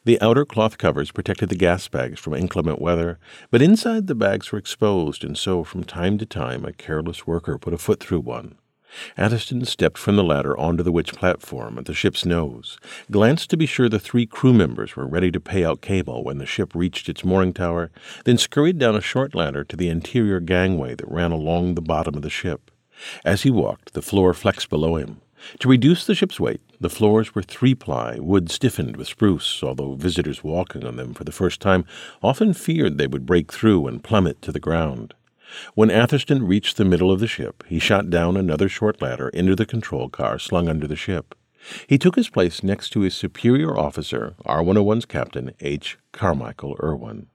The 0.05 0.21
outer 0.21 0.45
cloth 0.45 0.77
covers 0.77 1.11
protected 1.11 1.49
the 1.49 1.55
gas 1.55 1.87
bags 1.87 2.19
from 2.19 2.33
inclement 2.33 2.81
weather, 2.81 3.19
but 3.49 3.61
inside 3.61 4.07
the 4.07 4.15
bags 4.15 4.51
were 4.51 4.59
exposed, 4.59 5.23
and 5.23 5.37
so 5.37 5.63
from 5.63 5.83
time 5.83 6.17
to 6.17 6.25
time 6.25 6.65
a 6.65 6.73
careless 6.73 7.27
worker 7.27 7.57
put 7.57 7.73
a 7.73 7.77
foot 7.77 7.99
through 7.99 8.21
one. 8.21 8.55
Atherstone 9.17 9.65
stepped 9.65 9.97
from 9.97 10.15
the 10.15 10.23
ladder 10.23 10.57
onto 10.57 10.83
the 10.83 10.91
witch 10.91 11.13
platform 11.13 11.77
at 11.77 11.85
the 11.85 11.93
ship's 11.93 12.25
nose, 12.25 12.77
glanced 13.09 13.49
to 13.49 13.57
be 13.57 13.65
sure 13.65 13.87
the 13.87 13.99
three 13.99 14.25
crew 14.25 14.53
members 14.53 14.95
were 14.95 15.07
ready 15.07 15.31
to 15.31 15.39
pay 15.39 15.63
out 15.63 15.81
cable 15.81 16.23
when 16.23 16.37
the 16.37 16.45
ship 16.45 16.75
reached 16.75 17.09
its 17.09 17.23
mooring 17.23 17.53
tower, 17.53 17.91
then 18.25 18.37
scurried 18.37 18.77
down 18.77 18.95
a 18.95 19.01
short 19.01 19.33
ladder 19.35 19.63
to 19.63 19.75
the 19.75 19.89
interior 19.89 20.39
gangway 20.39 20.95
that 20.95 21.09
ran 21.09 21.31
along 21.31 21.75
the 21.75 21.81
bottom 21.81 22.15
of 22.15 22.21
the 22.21 22.29
ship. 22.29 22.71
As 23.25 23.43
he 23.43 23.49
walked, 23.49 23.93
the 23.93 24.01
floor 24.01 24.33
flexed 24.33 24.69
below 24.69 24.95
him. 24.95 25.21
To 25.59 25.69
reduce 25.69 26.05
the 26.05 26.13
ship's 26.13 26.39
weight, 26.39 26.61
the 26.79 26.89
floors 26.89 27.33
were 27.33 27.41
three 27.41 27.73
ply, 27.73 28.19
wood 28.19 28.51
stiffened 28.51 28.95
with 28.95 29.07
spruce, 29.07 29.63
although 29.63 29.95
visitors 29.95 30.43
walking 30.43 30.85
on 30.85 30.97
them 30.97 31.13
for 31.13 31.23
the 31.23 31.31
first 31.31 31.59
time 31.59 31.85
often 32.21 32.53
feared 32.53 32.97
they 32.97 33.07
would 33.07 33.25
break 33.25 33.51
through 33.51 33.87
and 33.87 34.03
plummet 34.03 34.41
to 34.43 34.51
the 34.51 34.59
ground. 34.59 35.15
When 35.73 35.91
Atherstone 35.91 36.43
reached 36.43 36.77
the 36.77 36.85
middle 36.85 37.11
of 37.11 37.19
the 37.19 37.27
ship, 37.27 37.63
he 37.67 37.79
shot 37.79 38.09
down 38.09 38.37
another 38.37 38.69
short 38.69 39.01
ladder 39.01 39.29
into 39.29 39.55
the 39.55 39.65
control 39.65 40.09
car 40.09 40.39
slung 40.39 40.67
under 40.67 40.87
the 40.87 40.95
ship. 40.95 41.35
He 41.87 41.97
took 41.97 42.15
his 42.15 42.29
place 42.29 42.63
next 42.63 42.89
to 42.91 43.01
his 43.01 43.13
superior 43.15 43.77
officer, 43.77 44.35
R 44.45 44.61
101's 44.61 45.05
captain, 45.05 45.53
H. 45.59 45.97
Carmichael 46.11 46.75
Irwin. 46.81 47.27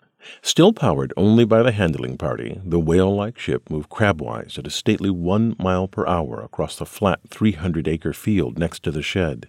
Still 0.43 0.73
powered 0.73 1.13
only 1.17 1.45
by 1.45 1.63
the 1.63 1.71
handling 1.71 2.19
party, 2.19 2.61
the 2.65 2.81
whale 2.81 3.15
like 3.15 3.39
ship 3.39 3.71
moved 3.71 3.89
crabwise 3.89 4.59
at 4.59 4.67
a 4.67 4.71
stately 4.71 5.11
one 5.11 5.55
mile 5.59 5.87
per 5.87 6.07
hour 6.07 6.43
across 6.43 6.77
the 6.77 6.87
flat 6.87 7.21
300 7.29 7.87
acre 7.87 8.13
field 8.13 8.59
next 8.59 8.83
to 8.83 8.91
the 8.91 9.03
shed. 9.03 9.49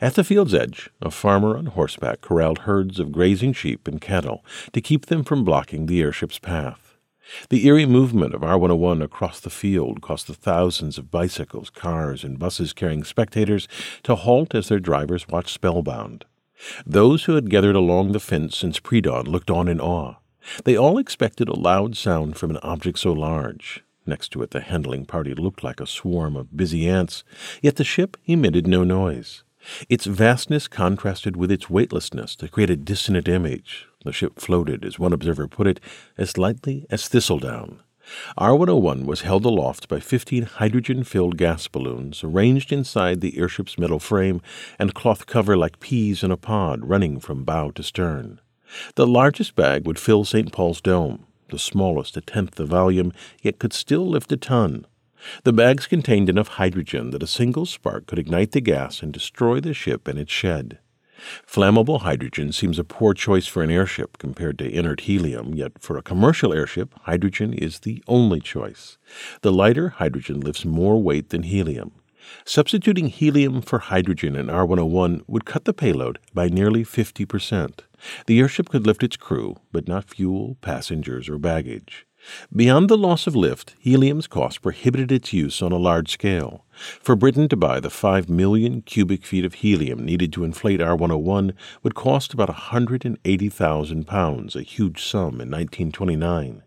At 0.00 0.14
the 0.14 0.24
field's 0.24 0.52
edge, 0.52 0.90
a 1.00 1.10
farmer 1.10 1.56
on 1.56 1.66
horseback 1.66 2.20
corralled 2.20 2.60
herds 2.60 2.98
of 2.98 3.12
grazing 3.12 3.52
sheep 3.52 3.86
and 3.86 4.00
cattle 4.00 4.44
to 4.72 4.80
keep 4.80 5.06
them 5.06 5.24
from 5.24 5.44
blocking 5.44 5.86
the 5.86 6.02
airship's 6.02 6.38
path. 6.38 6.89
The 7.48 7.66
eerie 7.66 7.86
movement 7.86 8.34
of 8.34 8.42
R101 8.42 9.02
across 9.02 9.40
the 9.40 9.50
field 9.50 10.00
caused 10.00 10.26
the 10.26 10.34
thousands 10.34 10.98
of 10.98 11.10
bicycles, 11.10 11.70
cars, 11.70 12.24
and 12.24 12.38
buses 12.38 12.72
carrying 12.72 13.04
spectators 13.04 13.68
to 14.02 14.14
halt 14.14 14.54
as 14.54 14.68
their 14.68 14.80
drivers 14.80 15.28
watched 15.28 15.54
spellbound. 15.54 16.24
Those 16.84 17.24
who 17.24 17.34
had 17.34 17.50
gathered 17.50 17.76
along 17.76 18.12
the 18.12 18.20
fence 18.20 18.56
since 18.56 18.78
pre 18.78 19.00
dawn 19.00 19.24
looked 19.24 19.50
on 19.50 19.68
in 19.68 19.80
awe. 19.80 20.16
They 20.64 20.76
all 20.76 20.98
expected 20.98 21.48
a 21.48 21.58
loud 21.58 21.96
sound 21.96 22.36
from 22.36 22.50
an 22.50 22.58
object 22.62 22.98
so 22.98 23.12
large. 23.12 23.82
Next 24.06 24.30
to 24.32 24.42
it, 24.42 24.50
the 24.50 24.60
handling 24.60 25.06
party 25.06 25.34
looked 25.34 25.62
like 25.62 25.80
a 25.80 25.86
swarm 25.86 26.36
of 26.36 26.56
busy 26.56 26.88
ants, 26.88 27.22
yet 27.62 27.76
the 27.76 27.84
ship 27.84 28.16
emitted 28.26 28.66
no 28.66 28.82
noise. 28.82 29.44
Its 29.88 30.06
vastness 30.06 30.68
contrasted 30.68 31.36
with 31.36 31.50
its 31.50 31.68
weightlessness 31.68 32.34
to 32.36 32.48
create 32.48 32.70
a 32.70 32.76
dissonant 32.76 33.28
image. 33.28 33.86
The 34.04 34.12
ship 34.12 34.40
floated, 34.40 34.84
as 34.84 34.98
one 34.98 35.12
observer 35.12 35.48
put 35.48 35.66
it, 35.66 35.80
as 36.16 36.38
lightly 36.38 36.86
as 36.90 37.08
thistledown. 37.08 37.80
R 38.36 38.56
101 38.56 39.06
was 39.06 39.20
held 39.20 39.44
aloft 39.44 39.88
by 39.88 40.00
15 40.00 40.42
hydrogen 40.42 41.04
filled 41.04 41.36
gas 41.36 41.68
balloons 41.68 42.24
arranged 42.24 42.72
inside 42.72 43.20
the 43.20 43.38
airship's 43.38 43.78
metal 43.78 43.98
frame 43.98 44.40
and 44.78 44.94
cloth 44.94 45.26
cover 45.26 45.56
like 45.56 45.80
peas 45.80 46.24
in 46.24 46.30
a 46.30 46.36
pod 46.36 46.84
running 46.84 47.20
from 47.20 47.44
bow 47.44 47.70
to 47.72 47.82
stern. 47.82 48.40
The 48.94 49.06
largest 49.06 49.54
bag 49.54 49.86
would 49.86 49.98
fill 49.98 50.24
St. 50.24 50.52
Paul's 50.52 50.80
Dome, 50.80 51.26
the 51.50 51.58
smallest 51.58 52.16
a 52.16 52.20
tenth 52.20 52.54
the 52.54 52.64
volume, 52.64 53.12
yet 53.42 53.58
could 53.58 53.72
still 53.72 54.08
lift 54.08 54.32
a 54.32 54.36
ton. 54.36 54.86
The 55.44 55.52
bags 55.52 55.86
contained 55.86 56.28
enough 56.28 56.48
hydrogen 56.48 57.10
that 57.10 57.22
a 57.22 57.26
single 57.26 57.66
spark 57.66 58.06
could 58.06 58.18
ignite 58.18 58.52
the 58.52 58.60
gas 58.60 59.02
and 59.02 59.12
destroy 59.12 59.60
the 59.60 59.74
ship 59.74 60.08
and 60.08 60.18
its 60.18 60.32
shed. 60.32 60.78
Flammable 61.46 62.00
hydrogen 62.00 62.52
seems 62.52 62.78
a 62.78 62.84
poor 62.84 63.12
choice 63.12 63.46
for 63.46 63.62
an 63.62 63.70
airship 63.70 64.16
compared 64.18 64.58
to 64.58 64.70
inert 64.70 65.00
helium, 65.00 65.54
yet 65.54 65.72
for 65.78 65.98
a 65.98 66.02
commercial 66.02 66.52
airship, 66.54 66.94
hydrogen 67.02 67.52
is 67.52 67.80
the 67.80 68.02
only 68.08 68.40
choice. 68.40 68.96
The 69.42 69.52
lighter 69.52 69.90
hydrogen 69.90 70.40
lifts 70.40 70.64
more 70.64 71.02
weight 71.02 71.28
than 71.28 71.42
helium. 71.42 71.92
Substituting 72.44 73.08
helium 73.08 73.60
for 73.60 73.78
hydrogen 73.78 74.36
in 74.36 74.48
R 74.48 74.64
101 74.64 75.22
would 75.26 75.44
cut 75.44 75.64
the 75.64 75.74
payload 75.74 76.18
by 76.32 76.48
nearly 76.48 76.84
50%. 76.84 77.80
The 78.26 78.38
airship 78.38 78.68
could 78.68 78.86
lift 78.86 79.02
its 79.02 79.16
crew, 79.16 79.56
but 79.72 79.88
not 79.88 80.08
fuel, 80.08 80.56
passengers, 80.60 81.28
or 81.28 81.38
baggage. 81.38 82.06
Beyond 82.54 82.88
the 82.88 82.98
loss 82.98 83.26
of 83.26 83.34
lift, 83.34 83.74
helium's 83.78 84.26
cost 84.26 84.62
prohibited 84.62 85.12
its 85.12 85.32
use 85.32 85.62
on 85.62 85.72
a 85.72 85.76
large 85.76 86.10
scale. 86.10 86.64
For 87.00 87.16
Britain 87.16 87.48
to 87.48 87.56
buy 87.56 87.80
the 87.80 87.90
5 87.90 88.28
million 88.28 88.82
cubic 88.82 89.24
feet 89.24 89.44
of 89.44 89.54
helium 89.54 90.04
needed 90.04 90.32
to 90.34 90.44
inflate 90.44 90.80
R 90.80 90.94
101 90.96 91.54
would 91.82 91.94
cost 91.94 92.34
about 92.34 92.48
£180,000, 92.48 94.56
a 94.56 94.62
huge 94.62 95.02
sum 95.02 95.40
in 95.40 95.50
1929. 95.50 96.62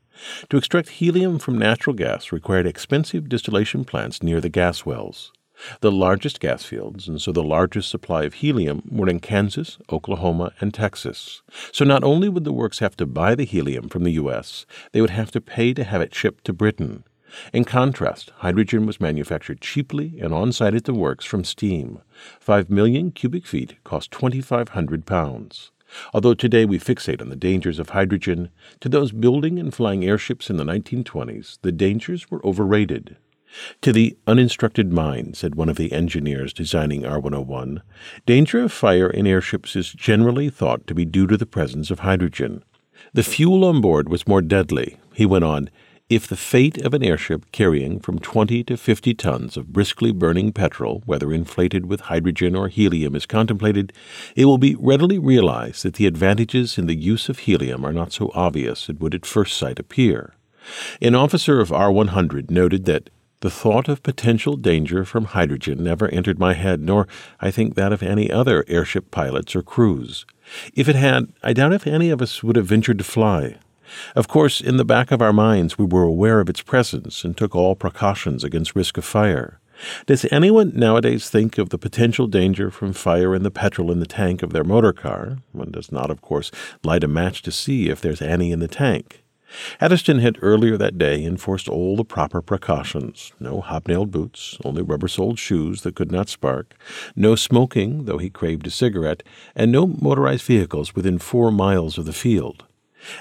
To 0.50 0.58
extract 0.58 0.90
helium 0.90 1.40
from 1.40 1.58
natural 1.58 1.96
gas 1.96 2.32
required 2.32 2.68
expensive 2.68 3.28
distillation 3.28 3.84
plants 3.84 4.24
near 4.24 4.40
the 4.40 4.50
gas 4.50 4.86
wells. 4.86 5.34
The 5.82 5.92
largest 5.92 6.40
gas 6.40 6.64
fields, 6.64 7.08
and 7.08 7.22
so 7.22 7.32
the 7.32 7.44
largest 7.44 7.90
supply 7.90 8.24
of 8.24 8.36
helium, 8.36 8.84
were 8.90 9.10
in 9.10 9.20
Kansas, 9.20 9.78
Oklahoma, 9.92 10.52
and 10.60 10.74
Texas. 10.74 11.42
So 11.72 11.86
not 11.86 12.04
only 12.04 12.30
would 12.30 12.44
the 12.44 12.54
works 12.54 12.80
have 12.80 12.98
to 12.98 13.06
buy 13.06 13.36
the 13.36 13.46
helium 13.46 13.90
from 13.90 14.04
the 14.04 14.14
U.S., 14.14 14.66
they 14.92 15.02
would 15.02 15.10
have 15.10 15.32
to 15.32 15.42
pay 15.42 15.74
to 15.74 15.84
have 15.84 16.02
it 16.02 16.14
shipped 16.14 16.46
to 16.46 16.54
Britain. 16.54 17.04
In 17.52 17.64
contrast, 17.66 18.32
hydrogen 18.38 18.86
was 18.86 19.02
manufactured 19.02 19.62
cheaply 19.62 20.20
and 20.22 20.34
on 20.34 20.52
site 20.52 20.76
at 20.76 20.86
the 20.86 20.94
works 20.94 21.26
from 21.26 21.44
steam. 21.44 22.02
Five 22.40 22.70
million 22.70 23.12
cubic 23.12 23.48
feet 23.48 23.84
cost 23.84 24.12
2,500 24.12 25.06
pounds. 25.06 25.72
Although 26.14 26.34
today 26.34 26.66
we 26.66 26.80
fixate 26.80 27.22
on 27.22 27.30
the 27.30 27.36
dangers 27.36 27.80
of 27.80 27.90
hydrogen, 27.90 28.50
to 28.80 28.90
those 28.90 29.12
building 29.12 29.60
and 29.60 29.74
flying 29.74 30.04
airships 30.04 30.50
in 30.50 30.58
the 30.58 30.64
1920s, 30.64 31.60
the 31.62 31.72
dangers 31.72 32.30
were 32.30 32.46
overrated. 32.46 33.18
To 33.82 33.94
the 33.94 34.18
uninstructed 34.26 34.92
mind, 34.92 35.38
said 35.38 35.56
one 35.56 35.70
of 35.70 35.78
the 35.78 35.92
engineers 35.92 36.54
designing 36.54 37.06
R 37.06 37.20
101, 37.20 37.82
danger 38.26 38.64
of 38.64 38.72
fire 38.72 39.10
in 39.10 39.28
airships 39.28 39.76
is 39.76 39.94
generally 39.94 40.50
thought 40.50 40.88
to 40.88 40.96
be 40.96 41.06
due 41.06 41.28
to 41.28 41.38
the 41.38 41.46
presence 41.46 41.92
of 41.92 42.00
hydrogen. 42.00 42.64
The 43.14 43.24
fuel 43.24 43.64
on 43.66 43.82
board 43.82 44.10
was 44.10 44.28
more 44.28 44.42
deadly. 44.42 44.98
He 45.14 45.26
went 45.26 45.44
on, 45.44 45.70
if 46.10 46.28
the 46.28 46.36
fate 46.36 46.78
of 46.80 46.94
an 46.94 47.04
airship 47.04 47.46
carrying 47.52 48.00
from 48.00 48.20
20 48.20 48.64
to 48.66 48.78
50 48.78 49.14
tons 49.14 49.58
of 49.58 49.72
briskly 49.72 50.12
burning 50.12 50.52
petrol, 50.52 51.02
whether 51.06 51.34
inflated 51.34 51.86
with 51.86 52.02
hydrogen 52.02 52.56
or 52.56 52.68
helium, 52.68 53.16
is 53.16 53.26
contemplated, 53.26 53.94
it 54.36 54.46
will 54.46 54.58
be 54.58 54.76
readily 54.76 55.18
realized 55.18 55.84
that 55.84 55.96
the 55.96 56.06
advantages 56.06 56.78
in 56.78 56.88
the 56.88 56.96
use 56.96 57.30
of 57.30 57.40
helium 57.40 57.86
are 57.86 57.94
not 57.94 58.12
so 58.12 58.32
obvious 58.36 58.90
as 58.90 58.98
would 58.98 59.16
at 59.16 59.26
first 59.26 59.58
sight 59.58 59.80
appear. 59.80 60.34
An 61.02 61.16
officer 61.16 61.60
of 61.60 61.72
R 61.72 61.92
100 61.92 62.52
noted 62.52 62.86
that 62.86 63.10
the 63.44 63.52
thought 63.52 63.90
of 63.90 64.02
potential 64.04 64.56
danger 64.56 65.04
from 65.04 65.26
hydrogen 65.26 65.84
never 65.84 66.08
entered 66.08 66.40
my 66.40 66.54
head, 66.54 66.80
nor, 66.80 67.10
I 67.42 67.52
think, 67.52 67.76
that 67.76 67.92
of 67.92 68.02
any 68.02 68.32
other 68.32 68.64
airship 68.70 69.12
pilots 69.12 69.54
or 69.54 69.62
crews. 69.62 70.26
If 70.74 70.88
it 70.88 70.96
had, 70.96 71.28
I 71.44 71.52
doubt 71.52 71.74
if 71.74 71.86
any 71.86 72.10
of 72.10 72.22
us 72.22 72.42
would 72.42 72.56
have 72.56 72.68
ventured 72.68 73.00
to 73.00 73.04
fly. 73.04 73.58
Of 74.16 74.30
course, 74.30 74.62
in 74.62 74.78
the 74.78 74.86
back 74.86 75.12
of 75.12 75.22
our 75.22 75.34
minds, 75.34 75.78
we 75.78 75.84
were 75.84 76.04
aware 76.04 76.40
of 76.40 76.48
its 76.48 76.62
presence 76.62 77.26
and 77.26 77.36
took 77.36 77.54
all 77.54 77.76
precautions 77.76 78.46
against 78.46 78.78
risk 78.78 78.98
of 78.98 79.04
fire. 79.04 79.60
Does 80.06 80.26
anyone 80.32 80.72
nowadays 80.74 81.30
think 81.30 81.58
of 81.58 81.68
the 81.68 81.78
potential 81.78 82.28
danger 82.28 82.72
from 82.72 82.94
fire 82.94 83.36
in 83.36 83.44
the 83.44 83.52
petrol 83.52 83.92
in 83.92 84.00
the 84.00 84.06
tank 84.06 84.42
of 84.42 84.54
their 84.54 84.64
motor 84.64 84.94
car? 84.94 85.40
One 85.52 85.72
does 85.72 85.92
not, 85.92 86.10
of 86.10 86.22
course, 86.22 86.50
light 86.82 87.04
a 87.04 87.10
match 87.10 87.42
to 87.42 87.52
see 87.52 87.90
if 87.90 88.00
there's 88.00 88.22
any 88.22 88.54
in 88.54 88.60
the 88.60 88.70
tank. 88.70 89.23
Atherstone 89.80 90.20
had 90.20 90.38
earlier 90.42 90.78
that 90.78 90.98
day 90.98 91.24
enforced 91.24 91.68
all 91.68 91.96
the 91.96 92.06
proper 92.06 92.42
precautions 92.42 93.32
no 93.40 93.62
hobnailed 93.62 94.12
boots, 94.12 94.58
only 94.64 94.82
rubber 94.82 95.08
soled 95.08 95.40
shoes 95.40 95.82
that 95.82 95.96
could 95.96 96.12
not 96.12 96.30
spark, 96.30 96.76
no 97.16 97.36
smoking, 97.36 98.06
though 98.06 98.18
he 98.18 98.30
craved 98.30 98.68
a 98.68 98.72
cigarette, 98.72 99.24
and 99.56 99.72
no 99.72 99.88
motorized 99.88 100.46
vehicles 100.46 100.96
within 100.96 101.18
four 101.18 101.52
miles 101.52 101.98
of 101.98 102.06
the 102.06 102.14
field. 102.14 102.66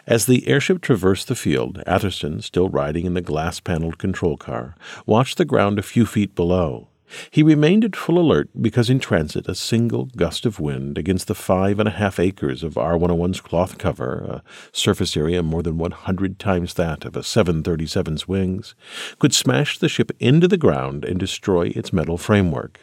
As 0.07 0.27
the 0.27 0.47
airship 0.47 0.81
traversed 0.81 1.29
the 1.29 1.35
field, 1.35 1.83
Atherstone, 1.87 2.41
still 2.41 2.69
riding 2.69 3.05
in 3.05 3.15
the 3.15 3.21
glass 3.21 3.59
paneled 3.59 3.99
control 3.99 4.37
car, 4.37 4.77
watched 5.07 5.39
the 5.39 5.45
ground 5.45 5.79
a 5.79 5.83
few 5.83 6.07
feet 6.07 6.35
below. 6.35 6.89
He 7.31 7.42
remained 7.42 7.85
at 7.85 7.97
full 7.97 8.19
alert 8.19 8.50
because 8.61 8.90
in 8.90 8.99
transit 8.99 9.49
a 9.49 9.54
single 9.54 10.07
gust 10.16 10.47
of 10.47 10.61
wind 10.61 10.99
against 10.99 11.26
the 11.26 11.35
five 11.35 11.78
and 11.78 11.88
a 11.88 11.92
half 11.92 12.19
acres 12.19 12.62
of 12.62 12.78
R 12.78 12.95
101's 12.95 13.40
cloth 13.40 13.78
cover, 13.78 14.19
a 14.19 14.42
surface 14.73 15.16
area 15.16 15.42
more 15.42 15.62
than 15.62 15.78
100 15.78 16.38
times 16.38 16.75
that 16.75 17.04
of 17.04 17.16
a 17.16 17.21
737's 17.21 18.28
wings, 18.28 18.75
could 19.19 19.35
smash 19.35 19.78
the 19.78 19.88
ship 19.88 20.12
into 20.19 20.49
the 20.49 20.57
ground 20.57 21.04
and 21.04 21.19
destroy 21.19 21.73
its 21.75 21.92
metal 21.92 22.19
framework. 22.19 22.81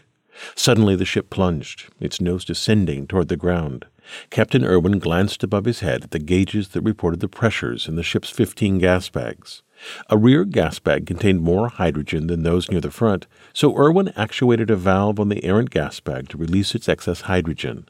Suddenly 0.55 0.95
the 0.95 1.05
ship 1.05 1.29
plunged, 1.29 1.89
its 1.99 2.21
nose 2.21 2.45
descending 2.45 3.07
toward 3.07 3.27
the 3.27 3.37
ground. 3.37 3.85
Captain 4.29 4.65
Irwin 4.65 4.99
glanced 4.99 5.43
above 5.43 5.65
his 5.65 5.81
head 5.81 6.03
at 6.03 6.11
the 6.11 6.19
gauges 6.19 6.69
that 6.69 6.81
reported 6.81 7.19
the 7.19 7.27
pressures 7.27 7.87
in 7.87 7.95
the 7.95 8.03
ship's 8.03 8.29
15 8.29 8.79
gas 8.79 9.09
bags. 9.09 9.61
A 10.09 10.17
rear 10.17 10.45
gas 10.45 10.79
bag 10.79 11.05
contained 11.05 11.41
more 11.41 11.69
hydrogen 11.69 12.27
than 12.27 12.43
those 12.43 12.69
near 12.69 12.81
the 12.81 12.91
front, 12.91 13.27
so 13.53 13.77
Irwin 13.77 14.11
actuated 14.15 14.69
a 14.69 14.75
valve 14.75 15.19
on 15.19 15.29
the 15.29 15.43
errant 15.43 15.69
gas 15.69 15.99
bag 15.99 16.29
to 16.29 16.37
release 16.37 16.75
its 16.75 16.89
excess 16.89 17.21
hydrogen. 17.21 17.87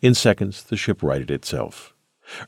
In 0.00 0.14
seconds, 0.14 0.62
the 0.62 0.76
ship 0.76 1.02
righted 1.02 1.30
itself. 1.30 1.94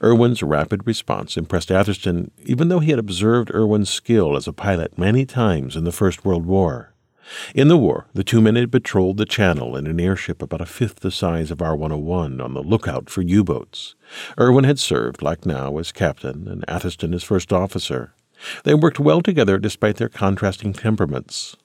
Irwin's 0.02 0.42
rapid 0.42 0.86
response 0.86 1.36
impressed 1.36 1.70
Atherstone, 1.70 2.30
even 2.44 2.68
though 2.68 2.80
he 2.80 2.90
had 2.90 2.98
observed 2.98 3.50
Irwin's 3.54 3.90
skill 3.90 4.36
as 4.36 4.46
a 4.48 4.52
pilot 4.52 4.96
many 4.96 5.26
times 5.26 5.76
in 5.76 5.84
the 5.84 5.92
First 5.92 6.24
World 6.24 6.46
War. 6.46 6.94
In 7.54 7.68
the 7.68 7.76
war, 7.76 8.06
the 8.14 8.22
two 8.22 8.40
men 8.40 8.54
had 8.54 8.70
patrolled 8.70 9.16
the 9.16 9.24
channel 9.24 9.76
in 9.76 9.86
an 9.86 10.00
airship 10.00 10.40
about 10.40 10.60
a 10.60 10.66
fifth 10.66 11.00
the 11.00 11.10
size 11.10 11.50
of 11.50 11.60
R 11.60 11.74
101 11.74 12.40
on 12.40 12.54
the 12.54 12.62
lookout 12.62 13.10
for 13.10 13.22
U 13.22 13.42
boats. 13.42 13.96
Irwin 14.38 14.64
had 14.64 14.78
served, 14.78 15.22
like 15.22 15.44
now, 15.44 15.76
as 15.78 15.90
captain 15.90 16.46
and 16.46 16.64
Atherstone 16.68 17.14
as 17.14 17.24
first 17.24 17.52
officer. 17.52 18.14
They 18.64 18.74
worked 18.74 19.00
well 19.00 19.22
together 19.22 19.58
despite 19.58 19.96
their 19.96 20.08
contrasting 20.08 20.72
temperaments. 20.72 21.56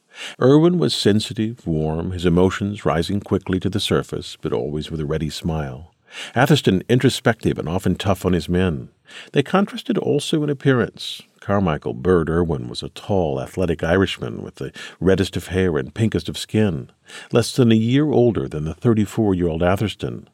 Irwin 0.41 0.77
was 0.77 0.93
sensitive, 0.93 1.65
warm, 1.65 2.11
his 2.11 2.25
emotions 2.25 2.85
rising 2.85 3.19
quickly 3.19 3.59
to 3.61 3.69
the 3.69 3.79
surface, 3.79 4.37
but 4.41 4.53
always 4.53 4.91
with 4.91 4.99
a 4.99 5.05
ready 5.05 5.29
smile. 5.29 5.93
Atherstone 6.35 6.83
introspective 6.89 7.57
and 7.57 7.69
often 7.69 7.95
tough 7.95 8.25
on 8.25 8.33
his 8.33 8.49
men. 8.49 8.89
They 9.31 9.43
contrasted 9.43 9.97
also 9.97 10.43
in 10.43 10.49
appearance. 10.49 11.21
Carmichael 11.39 11.93
Bird 11.93 12.29
Irwin 12.29 12.67
was 12.67 12.83
a 12.83 12.89
tall, 12.89 13.41
athletic 13.41 13.83
Irishman 13.83 14.43
with 14.43 14.55
the 14.55 14.71
reddest 14.99 15.35
of 15.37 15.47
hair 15.47 15.77
and 15.77 15.93
pinkest 15.93 16.29
of 16.29 16.37
skin, 16.37 16.91
less 17.31 17.55
than 17.55 17.71
a 17.71 17.75
year 17.75 18.11
older 18.11 18.47
than 18.47 18.65
the 18.65 18.73
34 18.73 19.33
year 19.33 19.47
old 19.47 19.63
Atherstone. 19.63 20.29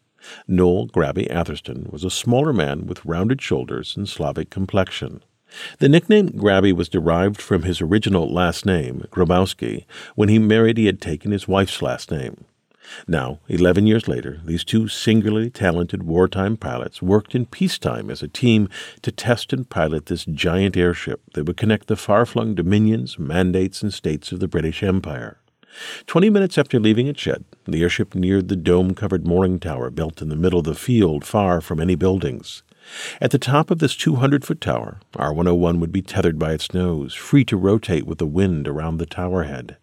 Noel 0.48 0.88
Grabby 0.88 1.30
Atherstone 1.30 1.88
was 1.92 2.04
a 2.04 2.10
smaller 2.10 2.52
man 2.52 2.88
with 2.88 3.06
rounded 3.06 3.42
shoulders 3.42 3.96
and 3.96 4.10
Slavic 4.10 4.50
complexion. 4.50 5.24
The 5.80 5.90
nickname 5.90 6.30
Grabby 6.30 6.74
was 6.74 6.90
derived 6.90 7.42
from 7.42 7.64
his 7.64 7.82
original 7.82 8.32
last 8.32 8.66
name, 8.66 9.06
Grabowski. 9.12 9.86
When 10.16 10.30
he 10.30 10.40
married, 10.40 10.78
he 10.78 10.86
had 10.86 11.02
taken 11.02 11.32
his 11.32 11.48
wife's 11.48 11.82
last 11.82 12.12
name. 12.12 12.46
Now, 13.08 13.40
11 13.50 13.86
years 13.86 14.08
later, 14.08 14.40
these 14.46 14.64
two 14.64 14.88
singularly 14.88 15.50
talented 15.50 16.04
wartime 16.04 16.58
pilots 16.58 17.02
worked 17.02 17.36
in 17.36 17.46
peacetime 17.46 18.10
as 18.10 18.24
a 18.24 18.28
team 18.28 18.70
to 19.02 19.12
test 19.12 19.52
and 19.52 19.70
pilot 19.70 20.06
this 20.06 20.26
giant 20.26 20.78
airship 20.78 21.22
that 21.34 21.46
would 21.46 21.58
connect 21.58 21.88
the 21.88 21.96
far 21.96 22.26
flung 22.26 22.56
dominions, 22.56 23.20
mandates, 23.20 23.82
and 23.82 23.94
states 23.94 24.32
of 24.32 24.40
the 24.40 24.48
British 24.48 24.84
Empire. 24.84 25.40
Twenty 26.08 26.30
minutes 26.30 26.58
after 26.58 26.80
leaving 26.80 27.08
its 27.08 27.22
shed, 27.22 27.44
the 27.66 27.82
airship 27.84 28.16
neared 28.16 28.48
the 28.48 28.56
dome 28.56 28.96
covered 28.96 29.28
mooring 29.28 29.60
tower 29.60 29.90
built 29.90 30.22
in 30.22 30.30
the 30.30 30.36
middle 30.36 30.60
of 30.60 30.66
the 30.66 30.74
field, 30.74 31.24
far 31.24 31.62
from 31.62 31.80
any 31.80 31.96
buildings. 31.96 32.64
At 33.20 33.32
the 33.32 33.40
top 33.40 33.72
of 33.72 33.80
this 33.80 33.96
200 33.96 34.46
foot 34.46 34.62
tower, 34.62 35.00
R 35.16 35.34
101 35.34 35.80
would 35.80 35.92
be 35.92 36.02
tethered 36.02 36.40
by 36.40 36.54
its 36.54 36.74
nose, 36.74 37.14
free 37.14 37.44
to 37.46 37.58
rotate 37.58 38.06
with 38.06 38.18
the 38.18 38.26
wind 38.26 38.68
around 38.68 38.98
the 38.98 39.06
tower 39.06 39.44
head. 39.44 39.78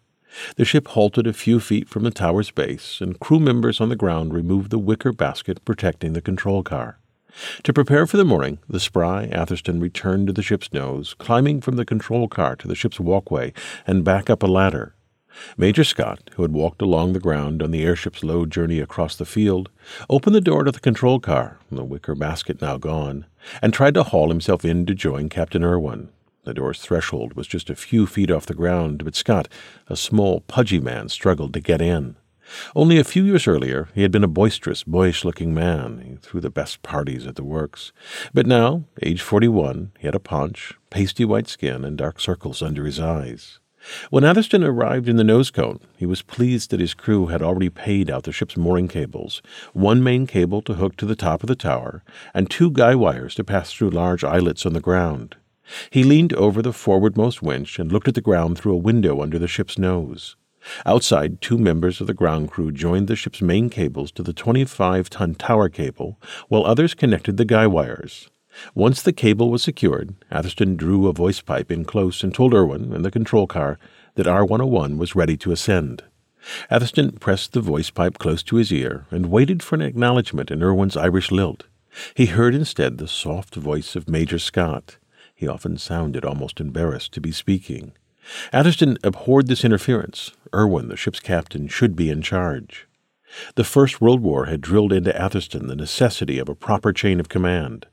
The 0.57 0.65
ship 0.65 0.89
halted 0.89 1.27
a 1.27 1.33
few 1.33 1.59
feet 1.59 1.87
from 1.87 2.03
the 2.03 2.11
tower's 2.11 2.51
base, 2.51 2.99
and 3.01 3.19
crew 3.19 3.39
members 3.39 3.79
on 3.79 3.89
the 3.89 3.95
ground 3.95 4.33
removed 4.33 4.71
the 4.71 4.79
wicker 4.79 5.13
basket 5.13 5.63
protecting 5.65 6.13
the 6.13 6.21
control 6.21 6.63
car. 6.63 6.99
To 7.63 7.73
prepare 7.73 8.07
for 8.07 8.17
the 8.17 8.25
morning, 8.25 8.59
the 8.67 8.79
spry 8.79 9.25
Atherstone 9.25 9.79
returned 9.79 10.27
to 10.27 10.33
the 10.33 10.41
ship's 10.41 10.71
nose, 10.71 11.13
climbing 11.17 11.61
from 11.61 11.75
the 11.75 11.85
control 11.85 12.27
car 12.27 12.55
to 12.55 12.67
the 12.67 12.75
ship's 12.75 12.99
walkway 12.99 13.53
and 13.85 14.03
back 14.03 14.29
up 14.29 14.41
a 14.41 14.47
ladder. 14.47 14.94
Major 15.57 15.83
Scott, 15.83 16.29
who 16.35 16.41
had 16.41 16.53
walked 16.53 16.81
along 16.81 17.13
the 17.13 17.19
ground 17.19 17.61
on 17.61 17.71
the 17.71 17.83
airship's 17.83 18.23
low 18.23 18.45
journey 18.45 18.79
across 18.79 19.15
the 19.15 19.25
field, 19.25 19.69
opened 20.09 20.35
the 20.35 20.41
door 20.41 20.63
to 20.63 20.71
the 20.71 20.79
control 20.79 21.19
car, 21.19 21.59
the 21.71 21.83
wicker 21.83 22.15
basket 22.15 22.61
now 22.61 22.77
gone, 22.77 23.25
and 23.61 23.73
tried 23.73 23.93
to 23.95 24.03
haul 24.03 24.29
himself 24.29 24.63
in 24.65 24.85
to 24.85 24.95
join 24.95 25.29
Captain 25.29 25.63
Irwin. 25.63 26.09
The 26.43 26.53
door's 26.53 26.79
threshold 26.79 27.33
was 27.33 27.47
just 27.47 27.69
a 27.69 27.75
few 27.75 28.05
feet 28.05 28.29
off 28.29 28.45
the 28.45 28.53
ground, 28.53 29.03
but 29.03 29.15
Scott, 29.15 29.47
a 29.87 29.97
small, 29.97 30.41
pudgy 30.41 30.79
man, 30.79 31.09
struggled 31.09 31.53
to 31.53 31.59
get 31.59 31.81
in. 31.81 32.17
Only 32.75 32.99
a 32.99 33.03
few 33.03 33.23
years 33.23 33.47
earlier, 33.47 33.89
he 33.95 34.03
had 34.03 34.11
been 34.11 34.23
a 34.23 34.27
boisterous, 34.27 34.83
boyish 34.83 35.25
looking 35.25 35.53
man. 35.53 36.03
He 36.05 36.15
threw 36.17 36.41
the 36.41 36.51
best 36.51 36.83
parties 36.83 37.25
at 37.25 37.35
the 37.35 37.43
works. 37.43 37.91
But 38.33 38.45
now, 38.45 38.83
age 39.01 39.21
41, 39.21 39.93
he 39.99 40.07
had 40.07 40.13
a 40.13 40.19
paunch, 40.19 40.73
pasty 40.91 41.25
white 41.25 41.47
skin, 41.47 41.83
and 41.83 41.97
dark 41.97 42.19
circles 42.19 42.61
under 42.61 42.85
his 42.85 42.99
eyes. 42.99 43.59
When 44.09 44.23
Atherstone 44.23 44.63
arrived 44.63 45.07
in 45.07 45.15
the 45.15 45.23
nose 45.23 45.51
cone, 45.51 45.79
he 45.97 46.05
was 46.05 46.21
pleased 46.21 46.71
that 46.71 46.79
his 46.79 46.93
crew 46.93 47.27
had 47.27 47.41
already 47.41 47.69
paid 47.69 48.09
out 48.09 48.23
the 48.23 48.31
ship's 48.31 48.57
mooring 48.57 48.87
cables 48.87 49.41
one 49.73 50.03
main 50.03 50.27
cable 50.27 50.61
to 50.63 50.75
hook 50.75 50.95
to 50.97 51.05
the 51.05 51.15
top 51.15 51.43
of 51.43 51.47
the 51.47 51.55
tower, 51.55 52.03
and 52.33 52.49
two 52.49 52.71
guy 52.71 52.95
wires 52.95 53.35
to 53.35 53.43
pass 53.43 53.71
through 53.71 53.89
large 53.89 54.23
eyelets 54.23 54.65
on 54.65 54.73
the 54.73 54.81
ground. 54.81 55.35
He 55.89 56.03
leaned 56.03 56.33
over 56.33 56.61
the 56.61 56.71
forwardmost 56.71 57.41
winch 57.41 57.79
and 57.79 57.91
looked 57.91 58.07
at 58.07 58.15
the 58.15 58.21
ground 58.21 58.57
through 58.57 58.73
a 58.73 58.77
window 58.77 59.21
under 59.21 59.39
the 59.39 59.47
ship's 59.47 59.77
nose. 59.77 60.35
Outside, 60.85 61.41
two 61.41 61.57
members 61.57 62.01
of 62.01 62.07
the 62.07 62.13
ground 62.13 62.49
crew 62.49 62.71
joined 62.71 63.07
the 63.07 63.15
ship's 63.15 63.41
main 63.41 63.69
cables 63.69 64.11
to 64.13 64.23
the 64.23 64.33
25 64.33 65.09
ton 65.09 65.35
tower 65.35 65.69
cable, 65.69 66.19
while 66.47 66.65
others 66.65 66.93
connected 66.93 67.37
the 67.37 67.45
guy 67.45 67.67
wires. 67.67 68.29
Once 68.73 69.01
the 69.01 69.13
cable 69.13 69.49
was 69.49 69.63
secured, 69.63 70.15
Atherstone 70.31 70.75
drew 70.75 71.07
a 71.07 71.13
voice 71.13 71.41
pipe 71.41 71.71
in 71.71 71.83
close 71.85 72.23
and 72.23 72.33
told 72.33 72.53
Irwin, 72.53 72.93
in 72.93 73.01
the 73.01 73.11
control 73.11 73.47
car, 73.47 73.77
that 74.15 74.27
R 74.27 74.45
101 74.45 74.97
was 74.97 75.15
ready 75.15 75.35
to 75.37 75.51
ascend. 75.51 76.03
Atherstone 76.69 77.11
pressed 77.13 77.53
the 77.53 77.61
voice 77.61 77.89
pipe 77.89 78.17
close 78.17 78.43
to 78.43 78.57
his 78.57 78.71
ear 78.71 79.05
and 79.11 79.27
waited 79.27 79.63
for 79.63 79.75
an 79.75 79.81
acknowledgement 79.81 80.51
in 80.51 80.63
Irwin's 80.63 80.95
Irish 80.95 81.31
lilt. 81.31 81.65
He 82.13 82.27
heard 82.27 82.53
instead 82.53 82.97
the 82.97 83.07
soft 83.07 83.55
voice 83.55 83.95
of 83.95 84.09
Major 84.09 84.39
Scott. 84.39 84.97
He 85.33 85.47
often 85.47 85.77
sounded 85.77 86.23
almost 86.23 86.61
embarrassed 86.61 87.13
to 87.13 87.21
be 87.21 87.31
speaking. 87.31 87.93
Atherstone 88.53 88.97
abhorred 89.03 89.47
this 89.47 89.65
interference. 89.65 90.31
Irwin, 90.53 90.87
the 90.87 90.97
ship's 90.97 91.19
captain, 91.19 91.67
should 91.67 91.95
be 91.95 92.09
in 92.09 92.21
charge. 92.21 92.87
The 93.55 93.63
First 93.63 93.99
World 93.99 94.21
War 94.21 94.45
had 94.45 94.61
drilled 94.61 94.93
into 94.93 95.19
Atherstone 95.19 95.67
the 95.67 95.75
necessity 95.75 96.39
of 96.39 96.47
a 96.47 96.55
proper 96.55 96.93
chain 96.93 97.19
of 97.19 97.29
command. 97.29 97.85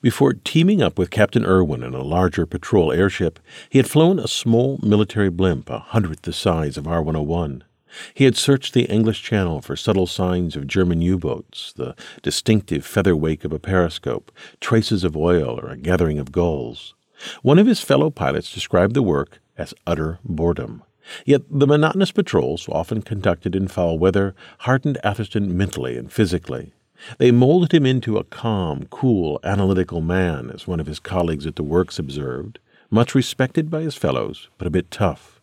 Before 0.00 0.32
teaming 0.32 0.82
up 0.82 0.98
with 0.98 1.10
Captain 1.10 1.44
Irwin 1.44 1.82
in 1.82 1.94
a 1.94 2.02
larger 2.02 2.46
patrol 2.46 2.92
airship, 2.92 3.38
he 3.68 3.78
had 3.78 3.90
flown 3.90 4.18
a 4.18 4.28
small 4.28 4.78
military 4.82 5.30
blimp 5.30 5.70
a 5.70 5.78
hundredth 5.78 6.22
the 6.22 6.32
size 6.32 6.76
of 6.76 6.86
R 6.86 7.02
101. 7.02 7.64
He 8.12 8.24
had 8.24 8.36
searched 8.36 8.74
the 8.74 8.84
English 8.84 9.22
Channel 9.22 9.60
for 9.60 9.76
subtle 9.76 10.06
signs 10.06 10.56
of 10.56 10.66
German 10.66 11.00
U 11.00 11.18
boats, 11.18 11.72
the 11.76 11.94
distinctive 12.22 12.84
feather 12.84 13.16
wake 13.16 13.44
of 13.44 13.52
a 13.52 13.58
periscope, 13.58 14.32
traces 14.60 15.04
of 15.04 15.16
oil, 15.16 15.60
or 15.62 15.70
a 15.70 15.76
gathering 15.76 16.18
of 16.18 16.32
gulls. 16.32 16.94
One 17.42 17.58
of 17.58 17.66
his 17.66 17.80
fellow 17.80 18.10
pilots 18.10 18.52
described 18.52 18.94
the 18.94 19.02
work 19.02 19.40
as 19.56 19.74
utter 19.86 20.18
boredom. 20.24 20.82
Yet 21.24 21.42
the 21.50 21.66
monotonous 21.66 22.12
patrols, 22.12 22.68
often 22.68 23.02
conducted 23.02 23.54
in 23.54 23.68
foul 23.68 23.98
weather, 23.98 24.34
hardened 24.60 24.98
Atherstone 25.04 25.56
mentally 25.56 25.96
and 25.96 26.10
physically. 26.10 26.72
They 27.18 27.30
molded 27.30 27.74
him 27.74 27.86
into 27.86 28.18
a 28.18 28.24
calm, 28.24 28.86
cool, 28.90 29.40
analytical 29.44 30.00
man, 30.00 30.50
as 30.50 30.66
one 30.66 30.80
of 30.80 30.86
his 30.86 31.00
colleagues 31.00 31.46
at 31.46 31.56
the 31.56 31.62
works 31.62 31.98
observed, 31.98 32.58
much 32.90 33.14
respected 33.14 33.70
by 33.70 33.82
his 33.82 33.96
fellows, 33.96 34.48
but 34.58 34.66
a 34.66 34.70
bit 34.70 34.90
tough 34.90 35.34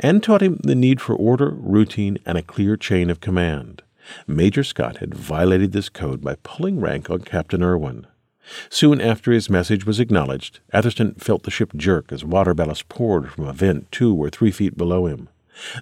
and 0.00 0.22
taught 0.22 0.42
him 0.42 0.60
the 0.62 0.74
need 0.74 1.00
for 1.00 1.14
order, 1.14 1.50
routine, 1.50 2.18
and 2.26 2.38
a 2.38 2.42
clear 2.42 2.76
chain 2.76 3.10
of 3.10 3.20
command. 3.20 3.82
Major 4.26 4.62
Scott 4.62 4.98
had 4.98 5.14
violated 5.14 5.72
this 5.72 5.88
code 5.88 6.22
by 6.22 6.36
pulling 6.42 6.80
rank 6.80 7.10
on 7.10 7.20
Captain 7.20 7.62
Irwin. 7.62 8.06
Soon 8.68 9.00
after 9.00 9.32
his 9.32 9.48
message 9.48 9.86
was 9.86 9.98
acknowledged, 9.98 10.60
Atherstone 10.72 11.14
felt 11.14 11.44
the 11.44 11.50
ship 11.50 11.72
jerk 11.74 12.12
as 12.12 12.24
water 12.24 12.52
ballast 12.52 12.88
poured 12.90 13.32
from 13.32 13.46
a 13.46 13.54
vent 13.54 13.90
two 13.90 14.14
or 14.14 14.28
three 14.28 14.50
feet 14.50 14.76
below 14.76 15.06
him. 15.06 15.28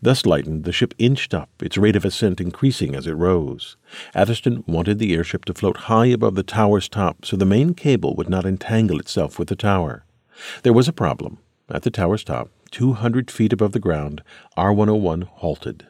Thus 0.03 0.27
lightened, 0.27 0.65
the 0.65 0.73
ship 0.73 0.95
inched 0.99 1.33
up, 1.33 1.51
its 1.63 1.79
rate 1.79 1.97
of 1.97 2.05
ascent 2.05 2.41
increasing 2.41 2.95
as 2.95 3.07
it 3.07 3.13
rose. 3.13 3.77
Atherstone 4.15 4.65
wanted 4.67 4.99
the 4.99 5.15
airship 5.15 5.45
to 5.47 5.55
float 5.55 5.77
high 5.89 6.07
above 6.07 6.35
the 6.35 6.43
tower's 6.43 6.89
top 6.89 7.25
so 7.25 7.37
the 7.37 7.47
main 7.47 7.75
cable 7.75 8.15
would 8.17 8.29
not 8.29 8.45
entangle 8.45 9.01
itself 9.01 9.39
with 9.39 9.49
the 9.49 9.57
tower. 9.57 10.05
There 10.63 10.73
was 10.73 10.89
a 10.89 10.93
problem. 10.93 11.39
At 11.71 11.83
the 11.83 11.91
tower's 11.91 12.25
top, 12.25 12.51
200 12.71 13.31
feet 13.31 13.53
above 13.53 13.73
the 13.73 13.81
ground, 13.81 14.23
R 14.57 14.73
101 14.73 15.23
halted. 15.23 15.87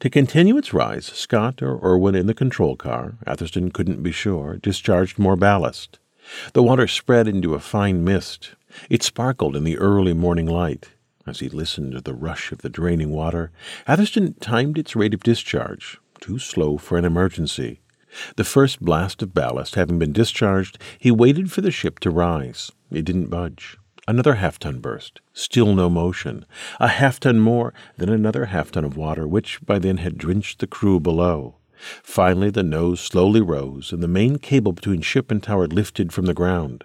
To 0.00 0.10
continue 0.10 0.56
its 0.56 0.72
rise, 0.72 1.06
Scott 1.06 1.62
or 1.62 1.80
Irwin 1.82 2.14
in 2.14 2.26
the 2.26 2.34
control 2.34 2.76
car, 2.76 3.16
Atherstone 3.26 3.70
couldn't 3.70 4.02
be 4.02 4.12
sure, 4.12 4.56
discharged 4.56 5.18
more 5.18 5.36
ballast. 5.36 5.98
The 6.52 6.62
water 6.62 6.86
spread 6.86 7.26
into 7.26 7.54
a 7.54 7.60
fine 7.60 8.04
mist. 8.04 8.54
It 8.88 9.02
sparkled 9.02 9.56
in 9.56 9.64
the 9.64 9.78
early 9.78 10.14
morning 10.14 10.46
light. 10.46 10.90
As 11.26 11.38
he 11.38 11.48
listened 11.48 11.92
to 11.92 12.00
the 12.00 12.14
rush 12.14 12.50
of 12.50 12.58
the 12.58 12.68
draining 12.68 13.10
water, 13.10 13.52
Atherstone 13.86 14.34
timed 14.40 14.76
its 14.76 14.96
rate 14.96 15.14
of 15.14 15.22
discharge, 15.22 15.98
too 16.20 16.38
slow 16.38 16.78
for 16.78 16.98
an 16.98 17.04
emergency. 17.04 17.80
The 18.36 18.44
first 18.44 18.80
blast 18.80 19.22
of 19.22 19.32
ballast 19.32 19.76
having 19.76 19.98
been 19.98 20.12
discharged, 20.12 20.78
he 20.98 21.10
waited 21.10 21.52
for 21.52 21.60
the 21.60 21.70
ship 21.70 22.00
to 22.00 22.10
rise. 22.10 22.72
It 22.90 23.04
didn't 23.04 23.30
budge. 23.30 23.78
Another 24.08 24.34
half 24.34 24.58
ton 24.58 24.80
burst. 24.80 25.20
Still 25.32 25.74
no 25.74 25.88
motion. 25.88 26.44
A 26.80 26.88
half 26.88 27.20
ton 27.20 27.38
more, 27.38 27.72
then 27.96 28.08
another 28.08 28.46
half 28.46 28.72
ton 28.72 28.84
of 28.84 28.96
water, 28.96 29.28
which 29.28 29.64
by 29.64 29.78
then 29.78 29.98
had 29.98 30.18
drenched 30.18 30.58
the 30.58 30.66
crew 30.66 30.98
below. 30.98 31.54
Finally, 32.02 32.50
the 32.50 32.64
nose 32.64 33.00
slowly 33.00 33.40
rose, 33.40 33.92
and 33.92 34.02
the 34.02 34.08
main 34.08 34.38
cable 34.38 34.72
between 34.72 35.02
ship 35.02 35.30
and 35.30 35.42
tower 35.42 35.68
lifted 35.68 36.12
from 36.12 36.26
the 36.26 36.34
ground. 36.34 36.84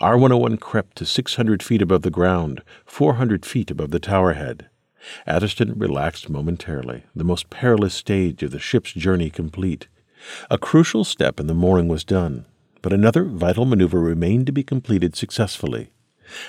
R 0.00 0.16
101 0.16 0.58
crept 0.58 0.96
to 0.96 1.06
600 1.06 1.62
feet 1.62 1.82
above 1.82 2.02
the 2.02 2.10
ground, 2.10 2.62
400 2.84 3.44
feet 3.44 3.70
above 3.70 3.90
the 3.90 4.00
tower 4.00 4.34
head. 4.34 4.68
Atherstone 5.26 5.74
relaxed 5.76 6.28
momentarily, 6.28 7.04
the 7.14 7.24
most 7.24 7.50
perilous 7.50 7.94
stage 7.94 8.42
of 8.42 8.50
the 8.50 8.58
ship's 8.58 8.92
journey 8.92 9.30
complete. 9.30 9.88
A 10.50 10.58
crucial 10.58 11.04
step 11.04 11.38
in 11.38 11.46
the 11.46 11.54
mooring 11.54 11.88
was 11.88 12.04
done, 12.04 12.44
but 12.82 12.92
another 12.92 13.24
vital 13.24 13.64
maneuver 13.64 14.00
remained 14.00 14.46
to 14.46 14.52
be 14.52 14.62
completed 14.62 15.16
successfully. 15.16 15.90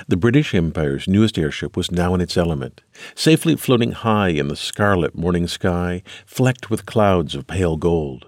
The 0.08 0.18
British 0.18 0.54
Empire's 0.54 1.08
newest 1.08 1.38
airship 1.38 1.78
was 1.78 1.92
now 1.92 2.14
in 2.14 2.22
its 2.22 2.36
element, 2.36 2.82
safely 3.16 3.56
floating 3.56 3.94
high 3.94 4.30
in 4.30 4.50
the 4.50 4.56
scarlet 4.56 5.16
morning 5.16 5.48
sky, 5.48 6.04
flecked 6.26 6.70
with 6.70 6.86
clouds 6.86 7.34
of 7.34 7.48
pale 7.48 7.78
gold. 7.78 8.28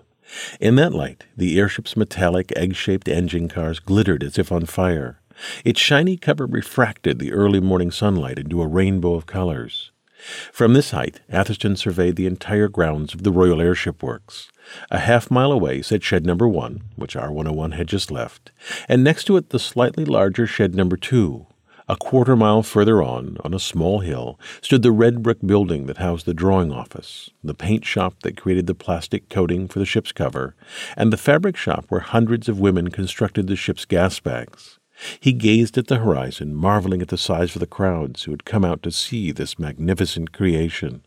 In 0.60 0.76
that 0.76 0.94
light, 0.94 1.26
the 1.36 1.60
airship's 1.60 1.98
metallic, 1.98 2.52
egg 2.56 2.76
shaped 2.76 3.08
engine 3.08 3.48
cars 3.48 3.80
glittered 3.80 4.24
as 4.24 4.38
if 4.38 4.52
on 4.52 4.66
fire. 4.66 5.20
Its 5.66 5.80
shiny 5.80 6.18
cover 6.18 6.46
refracted 6.46 7.20
the 7.20 7.32
early 7.32 7.60
morning 7.60 7.92
sunlight 7.92 8.38
into 8.38 8.62
a 8.62 8.68
rainbow 8.68 9.16
of 9.16 9.26
colors. 9.26 9.92
From 10.52 10.74
this 10.74 10.92
height, 10.92 11.22
Atherstone 11.30 11.76
surveyed 11.76 12.16
the 12.16 12.28
entire 12.28 12.68
grounds 12.68 13.16
of 13.16 13.24
the 13.24 13.32
Royal 13.32 13.60
Airship 13.60 14.04
Works. 14.04 14.52
A 14.92 15.00
half 15.00 15.32
mile 15.32 15.52
away 15.52 15.82
sat 15.82 16.04
shed 16.04 16.26
number 16.26 16.48
one, 16.48 16.82
which 16.96 17.16
R 17.16 17.32
101 17.32 17.72
had 17.72 17.88
just 17.88 18.12
left, 18.12 18.52
and 18.88 19.04
next 19.04 19.24
to 19.26 19.38
it 19.38 19.50
the 19.50 19.58
slightly 19.58 20.06
larger 20.06 20.46
shed 20.46 20.76
number 20.76 20.96
two. 20.96 21.48
A 21.92 21.98
quarter 21.98 22.38
mile 22.38 22.64
further 22.64 23.04
on, 23.04 23.36
on 23.44 23.54
a 23.54 23.60
small 23.60 24.00
hill, 24.00 24.40
stood 24.62 24.82
the 24.82 24.94
red 24.94 25.22
brick 25.22 25.40
building 25.46 25.88
that 25.88 25.98
housed 25.98 26.26
the 26.26 26.34
drawing 26.34 26.72
office, 26.72 27.32
the 27.44 27.54
paint 27.54 27.84
shop 27.84 28.16
that 28.24 28.38
created 28.38 28.66
the 28.66 28.74
plastic 28.74 29.28
coating 29.28 29.68
for 29.68 29.80
the 29.80 29.86
ship's 29.86 30.14
cover, 30.14 30.56
and 30.96 31.12
the 31.12 31.18
fabric 31.18 31.58
shop 31.58 31.84
where 31.90 32.00
hundreds 32.00 32.48
of 32.48 32.62
women 32.62 32.92
constructed 32.92 33.48
the 33.48 33.58
ship's 33.58 33.84
gas 33.84 34.22
bags. 34.22 34.80
He 35.20 35.34
gazed 35.34 35.78
at 35.78 35.88
the 35.88 35.98
horizon, 35.98 36.56
marveling 36.56 37.02
at 37.02 37.10
the 37.10 37.18
size 37.18 37.58
of 37.58 37.60
the 37.60 37.68
crowds 37.68 38.24
who 38.24 38.32
had 38.32 38.46
come 38.46 38.64
out 38.64 38.82
to 38.84 38.92
see 38.92 39.34
this 39.34 39.60
magnificent 39.60 40.32
creation. 40.32 41.04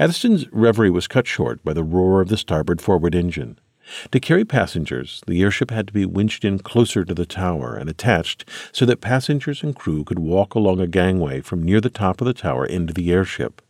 Atherstone's 0.00 0.50
reverie 0.50 0.90
was 0.90 1.06
cut 1.06 1.28
short 1.28 1.62
by 1.62 1.74
the 1.74 1.84
roar 1.84 2.20
of 2.20 2.28
the 2.28 2.36
starboard 2.36 2.80
forward 2.80 3.14
engine. 3.14 3.60
To 4.10 4.20
carry 4.20 4.44
passengers, 4.44 5.22
the 5.26 5.42
airship 5.42 5.70
had 5.70 5.86
to 5.86 5.92
be 5.92 6.04
winched 6.04 6.44
in 6.44 6.58
closer 6.58 7.04
to 7.04 7.14
the 7.14 7.26
tower 7.26 7.76
and 7.76 7.88
attached 7.88 8.44
so 8.72 8.84
that 8.86 9.00
passengers 9.00 9.62
and 9.62 9.74
crew 9.74 10.04
could 10.04 10.18
walk 10.18 10.54
along 10.54 10.80
a 10.80 10.86
gangway 10.86 11.40
from 11.40 11.62
near 11.62 11.80
the 11.80 11.90
top 11.90 12.20
of 12.20 12.26
the 12.26 12.34
tower 12.34 12.66
into 12.66 12.92
the 12.92 13.10
airship. 13.10 13.62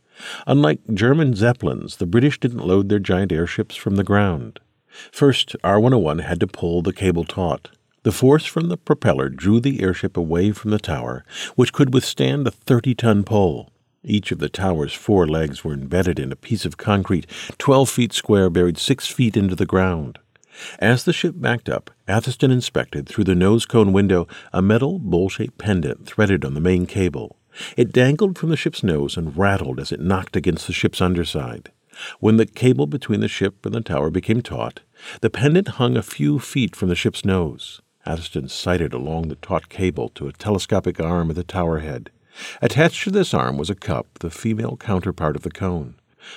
Unlike 0.46 0.80
German 0.94 1.34
Zeppelins, 1.34 1.96
the 1.96 2.06
British 2.06 2.40
didn't 2.40 2.66
load 2.66 2.88
their 2.88 2.98
giant 2.98 3.32
airships 3.32 3.76
from 3.76 3.96
the 3.96 4.04
ground. 4.04 4.58
First, 5.12 5.54
R 5.62 5.78
101 5.78 6.20
had 6.20 6.40
to 6.40 6.46
pull 6.46 6.82
the 6.82 6.92
cable 6.92 7.24
taut. 7.24 7.68
The 8.02 8.12
force 8.12 8.44
from 8.44 8.68
the 8.68 8.76
propeller 8.76 9.28
drew 9.28 9.60
the 9.60 9.82
airship 9.82 10.16
away 10.16 10.52
from 10.52 10.70
the 10.70 10.78
tower, 10.78 11.24
which 11.56 11.72
could 11.72 11.92
withstand 11.92 12.46
a 12.46 12.50
30 12.50 12.94
ton 12.94 13.22
pull. 13.22 13.70
Each 14.04 14.30
of 14.30 14.38
the 14.38 14.48
tower's 14.48 14.92
four 14.92 15.26
legs 15.26 15.64
were 15.64 15.72
embedded 15.72 16.18
in 16.18 16.30
a 16.30 16.36
piece 16.36 16.64
of 16.64 16.76
concrete 16.76 17.26
12 17.58 17.90
feet 17.90 18.12
square 18.12 18.48
buried 18.48 18.78
six 18.78 19.08
feet 19.08 19.36
into 19.36 19.56
the 19.56 19.66
ground. 19.66 20.18
As 20.78 21.04
the 21.04 21.12
ship 21.12 21.34
backed 21.36 21.68
up, 21.68 21.90
Atherstone 22.06 22.50
inspected 22.50 23.08
through 23.08 23.24
the 23.24 23.34
nose 23.34 23.66
cone 23.66 23.92
window 23.92 24.26
a 24.52 24.62
metal 24.62 24.98
bowl 24.98 25.28
shaped 25.28 25.58
pendant 25.58 26.06
threaded 26.06 26.44
on 26.44 26.54
the 26.54 26.60
main 26.60 26.86
cable. 26.86 27.36
It 27.76 27.92
dangled 27.92 28.38
from 28.38 28.50
the 28.50 28.56
ship's 28.56 28.82
nose 28.82 29.16
and 29.16 29.36
rattled 29.36 29.80
as 29.80 29.92
it 29.92 30.00
knocked 30.00 30.36
against 30.36 30.66
the 30.66 30.72
ship's 30.72 31.00
underside. 31.00 31.70
When 32.20 32.36
the 32.36 32.46
cable 32.46 32.86
between 32.86 33.20
the 33.20 33.28
ship 33.28 33.66
and 33.66 33.74
the 33.74 33.80
tower 33.80 34.10
became 34.10 34.42
taut, 34.42 34.80
the 35.20 35.30
pendant 35.30 35.68
hung 35.68 35.96
a 35.96 36.02
few 36.02 36.38
feet 36.38 36.76
from 36.76 36.88
the 36.88 36.94
ship's 36.94 37.24
nose. 37.24 37.80
Atherstone 38.06 38.48
sighted 38.48 38.92
along 38.92 39.28
the 39.28 39.36
taut 39.36 39.68
cable 39.68 40.08
to 40.10 40.28
a 40.28 40.32
telescopic 40.32 41.00
arm 41.00 41.30
of 41.30 41.36
the 41.36 41.42
tower 41.42 41.80
head. 41.80 42.10
Attached 42.60 43.04
to 43.04 43.10
this 43.10 43.34
arm 43.34 43.56
was 43.56 43.70
a 43.70 43.74
cup, 43.74 44.06
the 44.20 44.30
female 44.30 44.76
counterpart 44.76 45.36
of 45.36 45.42
the 45.42 45.50
cone. 45.50 45.94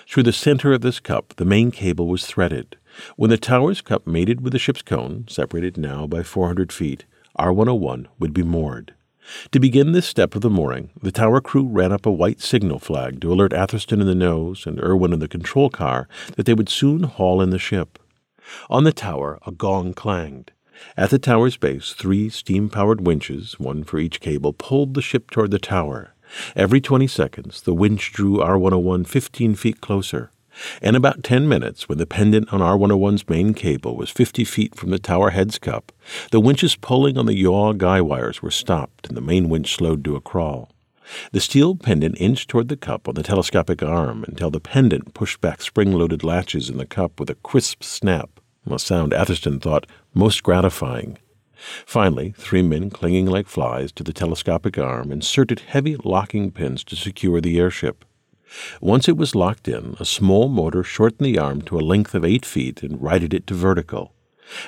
Through 0.08 0.24
the 0.24 0.34
center 0.34 0.74
of 0.74 0.82
this 0.82 1.00
cup, 1.00 1.34
the 1.38 1.46
main 1.46 1.72
cable 1.72 2.08
was 2.08 2.26
threaded. 2.26 2.78
When 3.16 3.30
the 3.30 3.38
tower's 3.38 3.82
cup 3.82 4.08
mated 4.08 4.42
with 4.42 4.54
the 4.54 4.60
ship's 4.60 4.82
cone, 4.82 5.26
separated 5.28 5.78
now 5.78 6.08
by 6.08 6.24
400 6.24 6.72
feet, 6.72 7.06
R 7.36 7.52
101 7.52 8.08
would 8.20 8.34
be 8.34 8.44
moored. 8.44 8.94
To 9.52 9.60
begin 9.60 9.92
this 9.92 10.08
step 10.08 10.36
of 10.36 10.42
the 10.42 10.50
mooring, 10.50 10.90
the 11.02 11.12
tower 11.12 11.42
crew 11.42 11.68
ran 11.68 11.92
up 11.92 12.06
a 12.06 12.12
white 12.12 12.42
signal 12.42 12.80
flag 12.80 13.22
to 13.22 13.32
alert 13.32 13.54
Atherstone 13.54 14.02
in 14.02 14.08
the 14.08 14.16
nose 14.16 14.66
and 14.66 14.82
Irwin 14.82 15.14
in 15.14 15.20
the 15.20 15.28
control 15.28 15.70
car 15.70 16.08
that 16.36 16.46
they 16.46 16.54
would 16.54 16.70
soon 16.70 17.04
haul 17.04 17.42
in 17.42 17.52
the 17.52 17.60
ship. 17.60 18.00
On 18.70 18.84
the 18.84 18.94
tower, 18.94 19.40
a 19.46 19.52
gong 19.52 19.94
clanged. 19.94 20.52
At 20.98 21.10
the 21.10 21.20
tower's 21.20 21.58
base, 21.58 21.94
three 21.94 22.30
steam 22.30 22.70
powered 22.70 23.02
winches, 23.02 23.60
one 23.60 23.84
for 23.84 24.00
each 24.00 24.20
cable, 24.20 24.54
pulled 24.54 24.94
the 24.94 25.02
ship 25.02 25.32
toward 25.32 25.52
the 25.52 25.60
tower. 25.60 26.14
Every 26.56 26.82
20 26.82 27.08
seconds, 27.08 27.62
the 27.62 27.74
winch 27.74 28.12
drew 28.14 28.42
R 28.42 28.58
101 28.58 29.06
15 29.06 29.56
feet 29.56 29.82
closer. 29.82 30.32
In 30.82 30.96
about 30.96 31.24
10 31.24 31.48
minutes, 31.48 31.88
when 31.88 31.98
the 31.98 32.06
pendant 32.06 32.52
on 32.54 32.62
R 32.62 32.78
101's 32.78 33.30
main 33.30 33.54
cable 33.54 33.96
was 33.96 34.10
50 34.10 34.44
feet 34.44 34.76
from 34.76 34.90
the 34.90 35.00
tower 35.00 35.30
head's 35.30 35.58
cup, 35.58 35.92
the 36.32 36.42
winches 36.42 36.76
pulling 36.76 37.18
on 37.18 37.26
the 37.26 37.38
yaw 37.38 37.74
guy 37.74 38.02
wires 38.02 38.42
were 38.42 38.52
stopped 38.52 39.08
and 39.08 39.16
the 39.16 39.22
main 39.22 39.50
winch 39.50 39.76
slowed 39.76 40.04
to 40.04 40.16
a 40.16 40.22
crawl. 40.22 40.70
The 41.32 41.40
steel 41.40 41.76
pendant 41.76 42.16
inched 42.20 42.50
toward 42.50 42.68
the 42.68 42.78
cup 42.78 43.08
on 43.08 43.16
the 43.16 43.24
telescopic 43.24 43.82
arm 43.82 44.24
until 44.28 44.52
the 44.52 44.60
pendant 44.60 45.14
pushed 45.14 45.42
back 45.42 45.62
spring 45.62 45.94
loaded 45.94 46.24
latches 46.24 46.70
in 46.70 46.78
the 46.78 46.86
cup 46.86 47.20
with 47.20 47.30
a 47.30 47.36
crisp 47.36 47.84
snap 47.84 48.41
a 48.70 48.80
sound 48.80 49.14
Atherstone 49.14 49.60
thought 49.60 49.88
most 50.14 50.44
gratifying. 50.44 51.18
Finally, 51.86 52.34
three 52.38 52.62
men 52.62 52.90
clinging 52.90 53.26
like 53.26 53.48
flies 53.48 53.92
to 53.92 54.04
the 54.04 54.14
telescopic 54.14 54.78
arm 54.78 55.12
inserted 55.12 55.60
heavy 55.60 55.96
locking 56.04 56.52
pins 56.52 56.84
to 56.84 56.96
secure 56.96 57.40
the 57.42 57.60
airship. 57.60 58.04
Once 58.82 59.08
it 59.08 59.18
was 59.18 59.36
locked 59.36 59.68
in, 59.68 59.96
a 60.00 60.06
small 60.06 60.50
motor 60.50 60.84
shortened 60.84 61.26
the 61.26 61.38
arm 61.38 61.62
to 61.62 61.78
a 61.78 61.82
length 61.82 62.14
of 62.16 62.26
eight 62.26 62.46
feet 62.46 62.84
and 62.84 63.02
righted 63.02 63.34
it 63.34 63.48
to 63.48 63.54
vertical. 63.54 64.14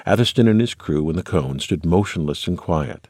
Atherstone 0.06 0.48
and 0.48 0.62
his 0.62 0.74
crew 0.74 1.10
in 1.10 1.16
the 1.16 1.24
cone 1.24 1.60
stood 1.60 1.86
motionless 1.86 2.48
and 2.48 2.58
quiet. 2.58 3.10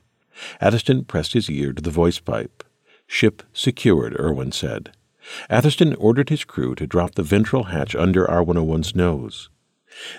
Atherstone 0.59 1.03
pressed 1.03 1.33
his 1.33 1.49
ear 1.49 1.73
to 1.73 1.81
the 1.81 1.91
voice 1.91 2.19
pipe. 2.19 2.63
Ship 3.05 3.43
secured, 3.53 4.19
Irwin 4.19 4.51
said. 4.51 4.91
Atherstone 5.49 5.93
ordered 5.95 6.29
his 6.29 6.43
crew 6.43 6.73
to 6.75 6.87
drop 6.87 7.15
the 7.15 7.23
ventral 7.23 7.65
hatch 7.65 7.95
under 7.95 8.29
R 8.29 8.43
101's 8.43 8.95
nose. 8.95 9.49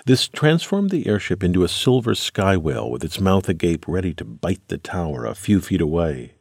This 0.05 0.27
transformed 0.27 0.89
the 0.89 1.07
airship 1.07 1.43
into 1.43 1.63
a 1.63 1.67
silver 1.67 2.15
sky 2.15 2.57
whale 2.57 2.89
with 2.89 3.03
its 3.03 3.19
mouth 3.19 3.49
agape 3.49 3.87
ready 3.87 4.13
to 4.13 4.25
bite 4.25 4.67
the 4.67 4.77
tower 4.77 5.25
a 5.25 5.35
few 5.35 5.61
feet 5.61 5.81
away. 5.81 6.35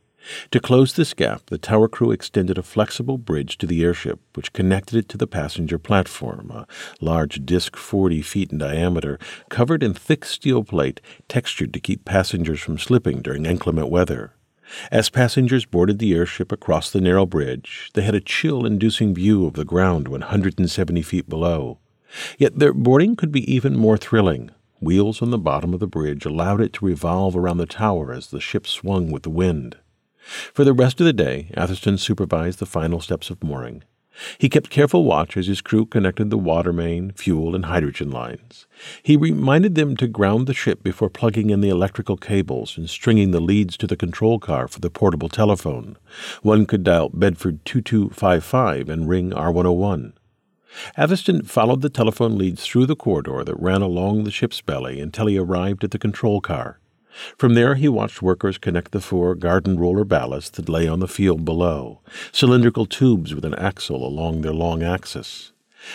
To 0.53 0.61
close 0.61 0.94
this 0.94 1.12
gap, 1.12 1.47
the 1.47 1.59
tower 1.59 1.88
crew 1.88 2.11
extended 2.11 2.57
a 2.57 2.62
flexible 2.62 3.18
bridge 3.18 3.59
to 3.59 3.66
the 3.66 3.83
airship, 3.83 4.20
which 4.35 4.53
connected 4.53 4.97
it 4.97 5.09
to 5.11 5.18
the 5.18 5.27
passenger 5.27 5.79
platform, 5.79 6.51
a 6.51 6.66
large 7.01 7.44
disc 7.44 7.77
40 7.77 8.23
feet 8.23 8.53
in 8.53 8.59
diameter, 8.59 9.18
covered 9.51 9.83
in 9.83 9.92
thick 9.92 10.25
steel 10.25 10.64
plate, 10.64 11.01
textured 11.29 11.75
to 11.75 11.81
keep 11.81 12.05
passengers 12.05 12.61
from 12.61 12.79
slipping 12.79 13.20
during 13.20 13.44
inclement 13.44 13.90
weather. 13.90 14.33
As 14.90 15.11
passengers 15.11 15.66
boarded 15.66 15.99
the 15.99 16.14
airship 16.14 16.51
across 16.51 16.90
the 16.90 17.01
narrow 17.01 17.27
bridge, 17.27 17.90
they 17.92 18.03
had 18.03 18.14
a 18.14 18.20
chill 18.20 18.64
inducing 18.64 19.14
view 19.14 19.47
of 19.47 19.55
the 19.55 19.64
ground 19.64 20.09
170 20.09 21.03
feet 21.03 21.29
below. 21.29 21.79
Yet 22.38 22.59
their 22.59 22.72
boarding 22.72 23.16
could 23.16 23.33
be 23.33 23.53
even 23.53 23.77
more 23.77 23.96
thrilling. 23.96 24.50
Wheels 24.81 25.22
on 25.22 25.31
the 25.31 25.38
bottom 25.38 25.72
of 25.72 25.81
the 25.81 25.87
bridge 25.87 26.24
allowed 26.27 26.61
it 26.61 26.72
to 26.74 26.85
revolve 26.85 27.37
around 27.37 27.59
the 27.59 27.66
tower 27.66 28.12
as 28.12 28.29
the 28.29 28.40
ship 28.40 28.66
swung 28.66 29.11
with 29.11 29.22
the 29.22 29.31
wind. 29.31 29.77
For 30.53 30.64
the 30.64 30.72
rest 30.72 31.00
of 31.00 31.07
the 31.07 31.12
day, 31.12 31.50
Atherstone 31.55 31.98
supervised 31.98 32.59
the 32.59 32.66
final 32.66 33.00
steps 33.00 33.31
of 33.31 33.42
mooring. 33.42 33.83
He 34.38 34.48
kept 34.48 34.70
careful 34.70 35.05
watch 35.05 35.37
as 35.37 35.48
his 35.48 35.61
crew 35.61 35.87
connected 35.87 36.31
the 36.31 36.38
water 36.38 36.72
main, 36.72 37.11
fuel, 37.12 37.55
and 37.55 37.64
hydrogen 37.64 38.11
lines. 38.11 38.66
He 39.03 39.16
reminded 39.16 39.74
them 39.74 39.96
to 39.96 40.07
ground 40.07 40.46
the 40.46 40.55
ship 40.55 40.83
before 40.83 41.11
plugging 41.11 41.50
in 41.50 41.61
the 41.61 41.68
electrical 41.68 42.16
cables 42.16 42.79
and 42.79 42.88
stringing 42.88 43.33
the 43.33 43.40
leads 43.40 43.77
to 43.79 43.87
the 43.87 43.96
control 43.96 44.38
car 44.38 44.68
for 44.68 44.81
the 44.81 44.90
portable 44.90 45.29
telephone. 45.29 45.96
One 46.42 46.64
could 46.64 46.85
dial 46.85 47.09
Bedford 47.09 47.64
2255 47.64 48.88
and 48.88 49.09
ring 49.09 49.31
R101. 49.31 50.12
Atherstone 50.97 51.43
followed 51.43 51.83
the 51.83 51.91
telephone 51.91 52.37
leads 52.39 52.65
through 52.65 52.87
the 52.87 52.97
corridor 52.97 53.45
that 53.45 53.61
ran 53.61 53.83
along 53.83 54.25
the 54.25 54.31
ship's 54.31 54.61
belly 54.61 55.01
until 55.01 55.27
he 55.27 55.39
arrived 55.39 55.85
at 55.85 55.91
the 55.91 55.99
control 55.99 56.41
car. 56.41 56.81
From 57.39 57.55
there, 57.55 57.77
he 57.77 57.89
watched 57.89 58.23
workers 58.23 58.59
connect 58.59 58.91
the 58.93 59.01
four 59.01 59.35
garden 59.35 59.79
roller 59.79 60.05
ballasts 60.05 60.51
that 60.53 60.69
lay 60.69 60.89
on 60.89 61.01
the 61.01 61.09
field 61.09 61.45
below, 61.45 62.01
cylindrical 62.33 62.87
tubes 62.87 63.35
with 63.35 63.45
an 63.45 63.55
axle 63.55 64.05
along 64.05 64.41
their 64.41 64.53
long 64.53 64.83
axis. 64.83 65.53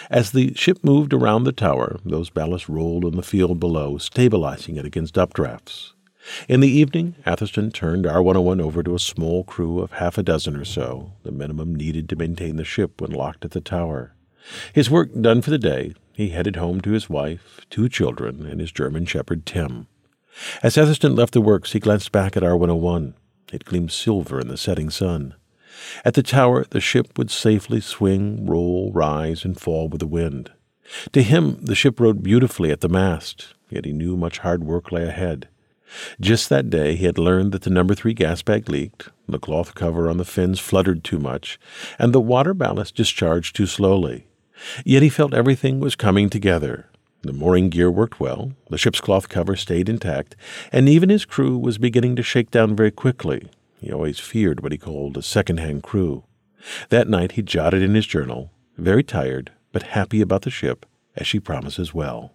As 0.09 0.31
the 0.31 0.53
ship 0.53 0.83
moved 0.83 1.13
around 1.13 1.43
the 1.43 1.51
tower, 1.51 1.99
those 2.05 2.29
ballasts 2.29 2.69
rolled 2.69 3.03
on 3.03 3.15
the 3.15 3.23
field 3.23 3.59
below, 3.59 3.97
stabilizing 3.97 4.77
it 4.77 4.85
against 4.85 5.15
updrafts. 5.15 5.93
In 6.47 6.59
the 6.59 6.69
evening, 6.69 7.15
Atherstone 7.25 7.71
turned 7.71 8.05
R 8.05 8.21
101 8.21 8.61
over 8.61 8.83
to 8.83 8.95
a 8.95 8.99
small 8.99 9.43
crew 9.43 9.79
of 9.79 9.93
half 9.93 10.17
a 10.17 10.23
dozen 10.23 10.55
or 10.55 10.65
so, 10.65 11.13
the 11.23 11.31
minimum 11.31 11.73
needed 11.73 12.07
to 12.09 12.15
maintain 12.15 12.55
the 12.55 12.63
ship 12.63 13.01
when 13.01 13.11
locked 13.11 13.45
at 13.45 13.51
the 13.51 13.61
tower. 13.61 14.13
His 14.73 14.89
work 14.89 15.09
done 15.19 15.41
for 15.41 15.49
the 15.49 15.57
day, 15.57 15.93
he 16.13 16.29
headed 16.29 16.57
home 16.57 16.81
to 16.81 16.91
his 16.91 17.09
wife, 17.09 17.61
two 17.69 17.87
children, 17.87 18.45
and 18.45 18.59
his 18.59 18.71
German 18.71 19.05
shepherd 19.05 19.45
Tim. 19.45 19.87
As 20.61 20.77
Atherstone 20.77 21.15
left 21.15 21.33
the 21.33 21.41
works, 21.41 21.73
he 21.73 21.79
glanced 21.79 22.11
back 22.11 22.35
at 22.35 22.43
R101. 22.43 23.13
It 23.51 23.65
gleamed 23.65 23.91
silver 23.91 24.39
in 24.39 24.47
the 24.47 24.57
setting 24.57 24.89
sun. 24.89 25.35
At 26.03 26.13
the 26.13 26.23
tower, 26.23 26.65
the 26.69 26.81
ship 26.81 27.17
would 27.17 27.31
safely 27.31 27.81
swing, 27.81 28.45
roll, 28.45 28.91
rise, 28.93 29.45
and 29.45 29.59
fall 29.59 29.87
with 29.87 29.99
the 29.99 30.07
wind. 30.07 30.51
To 31.13 31.21
him, 31.21 31.59
the 31.61 31.75
ship 31.75 31.99
rode 31.99 32.23
beautifully 32.23 32.71
at 32.71 32.81
the 32.81 32.89
mast, 32.89 33.53
yet 33.69 33.85
he 33.85 33.93
knew 33.93 34.17
much 34.17 34.39
hard 34.39 34.63
work 34.63 34.91
lay 34.91 35.03
ahead. 35.03 35.47
Just 36.19 36.49
that 36.49 36.69
day, 36.69 36.95
he 36.95 37.05
had 37.05 37.17
learned 37.17 37.51
that 37.51 37.63
the 37.63 37.69
number 37.69 37.95
three 37.95 38.13
gas 38.13 38.41
bag 38.41 38.69
leaked, 38.69 39.09
the 39.27 39.39
cloth 39.39 39.73
cover 39.73 40.09
on 40.09 40.17
the 40.17 40.25
fins 40.25 40.59
fluttered 40.59 41.03
too 41.03 41.19
much, 41.19 41.59
and 41.97 42.13
the 42.13 42.19
water 42.19 42.53
ballast 42.53 42.95
discharged 42.95 43.55
too 43.55 43.65
slowly. 43.65 44.27
Yet 44.83 45.03
he 45.03 45.09
felt 45.09 45.33
everything 45.33 45.79
was 45.79 45.95
coming 45.95 46.29
together. 46.29 46.87
The 47.21 47.33
mooring 47.33 47.69
gear 47.69 47.91
worked 47.91 48.19
well, 48.19 48.53
the 48.69 48.77
ship's 48.77 49.01
cloth 49.01 49.27
cover 49.27 49.55
stayed 49.55 49.89
intact, 49.89 50.35
and 50.71 50.87
even 50.87 51.09
his 51.09 51.25
crew 51.25 51.57
was 51.57 51.77
beginning 51.77 52.15
to 52.15 52.23
shake 52.23 52.49
down 52.49 52.75
very 52.75 52.91
quickly. 52.91 53.49
He 53.81 53.91
always 53.91 54.19
feared 54.19 54.61
what 54.61 54.71
he 54.71 54.77
called 54.77 55.17
a 55.17 55.21
second-hand 55.21 55.83
crew. 55.83 56.23
That 56.89 57.09
night 57.09 57.33
he 57.33 57.41
jotted 57.41 57.81
in 57.81 57.95
his 57.95 58.07
journal, 58.07 58.51
very 58.77 59.03
tired, 59.03 59.51
but 59.71 59.83
happy 59.83 60.21
about 60.21 60.43
the 60.43 60.49
ship, 60.49 60.85
as 61.15 61.27
she 61.27 61.39
promises 61.39 61.93
well. 61.93 62.33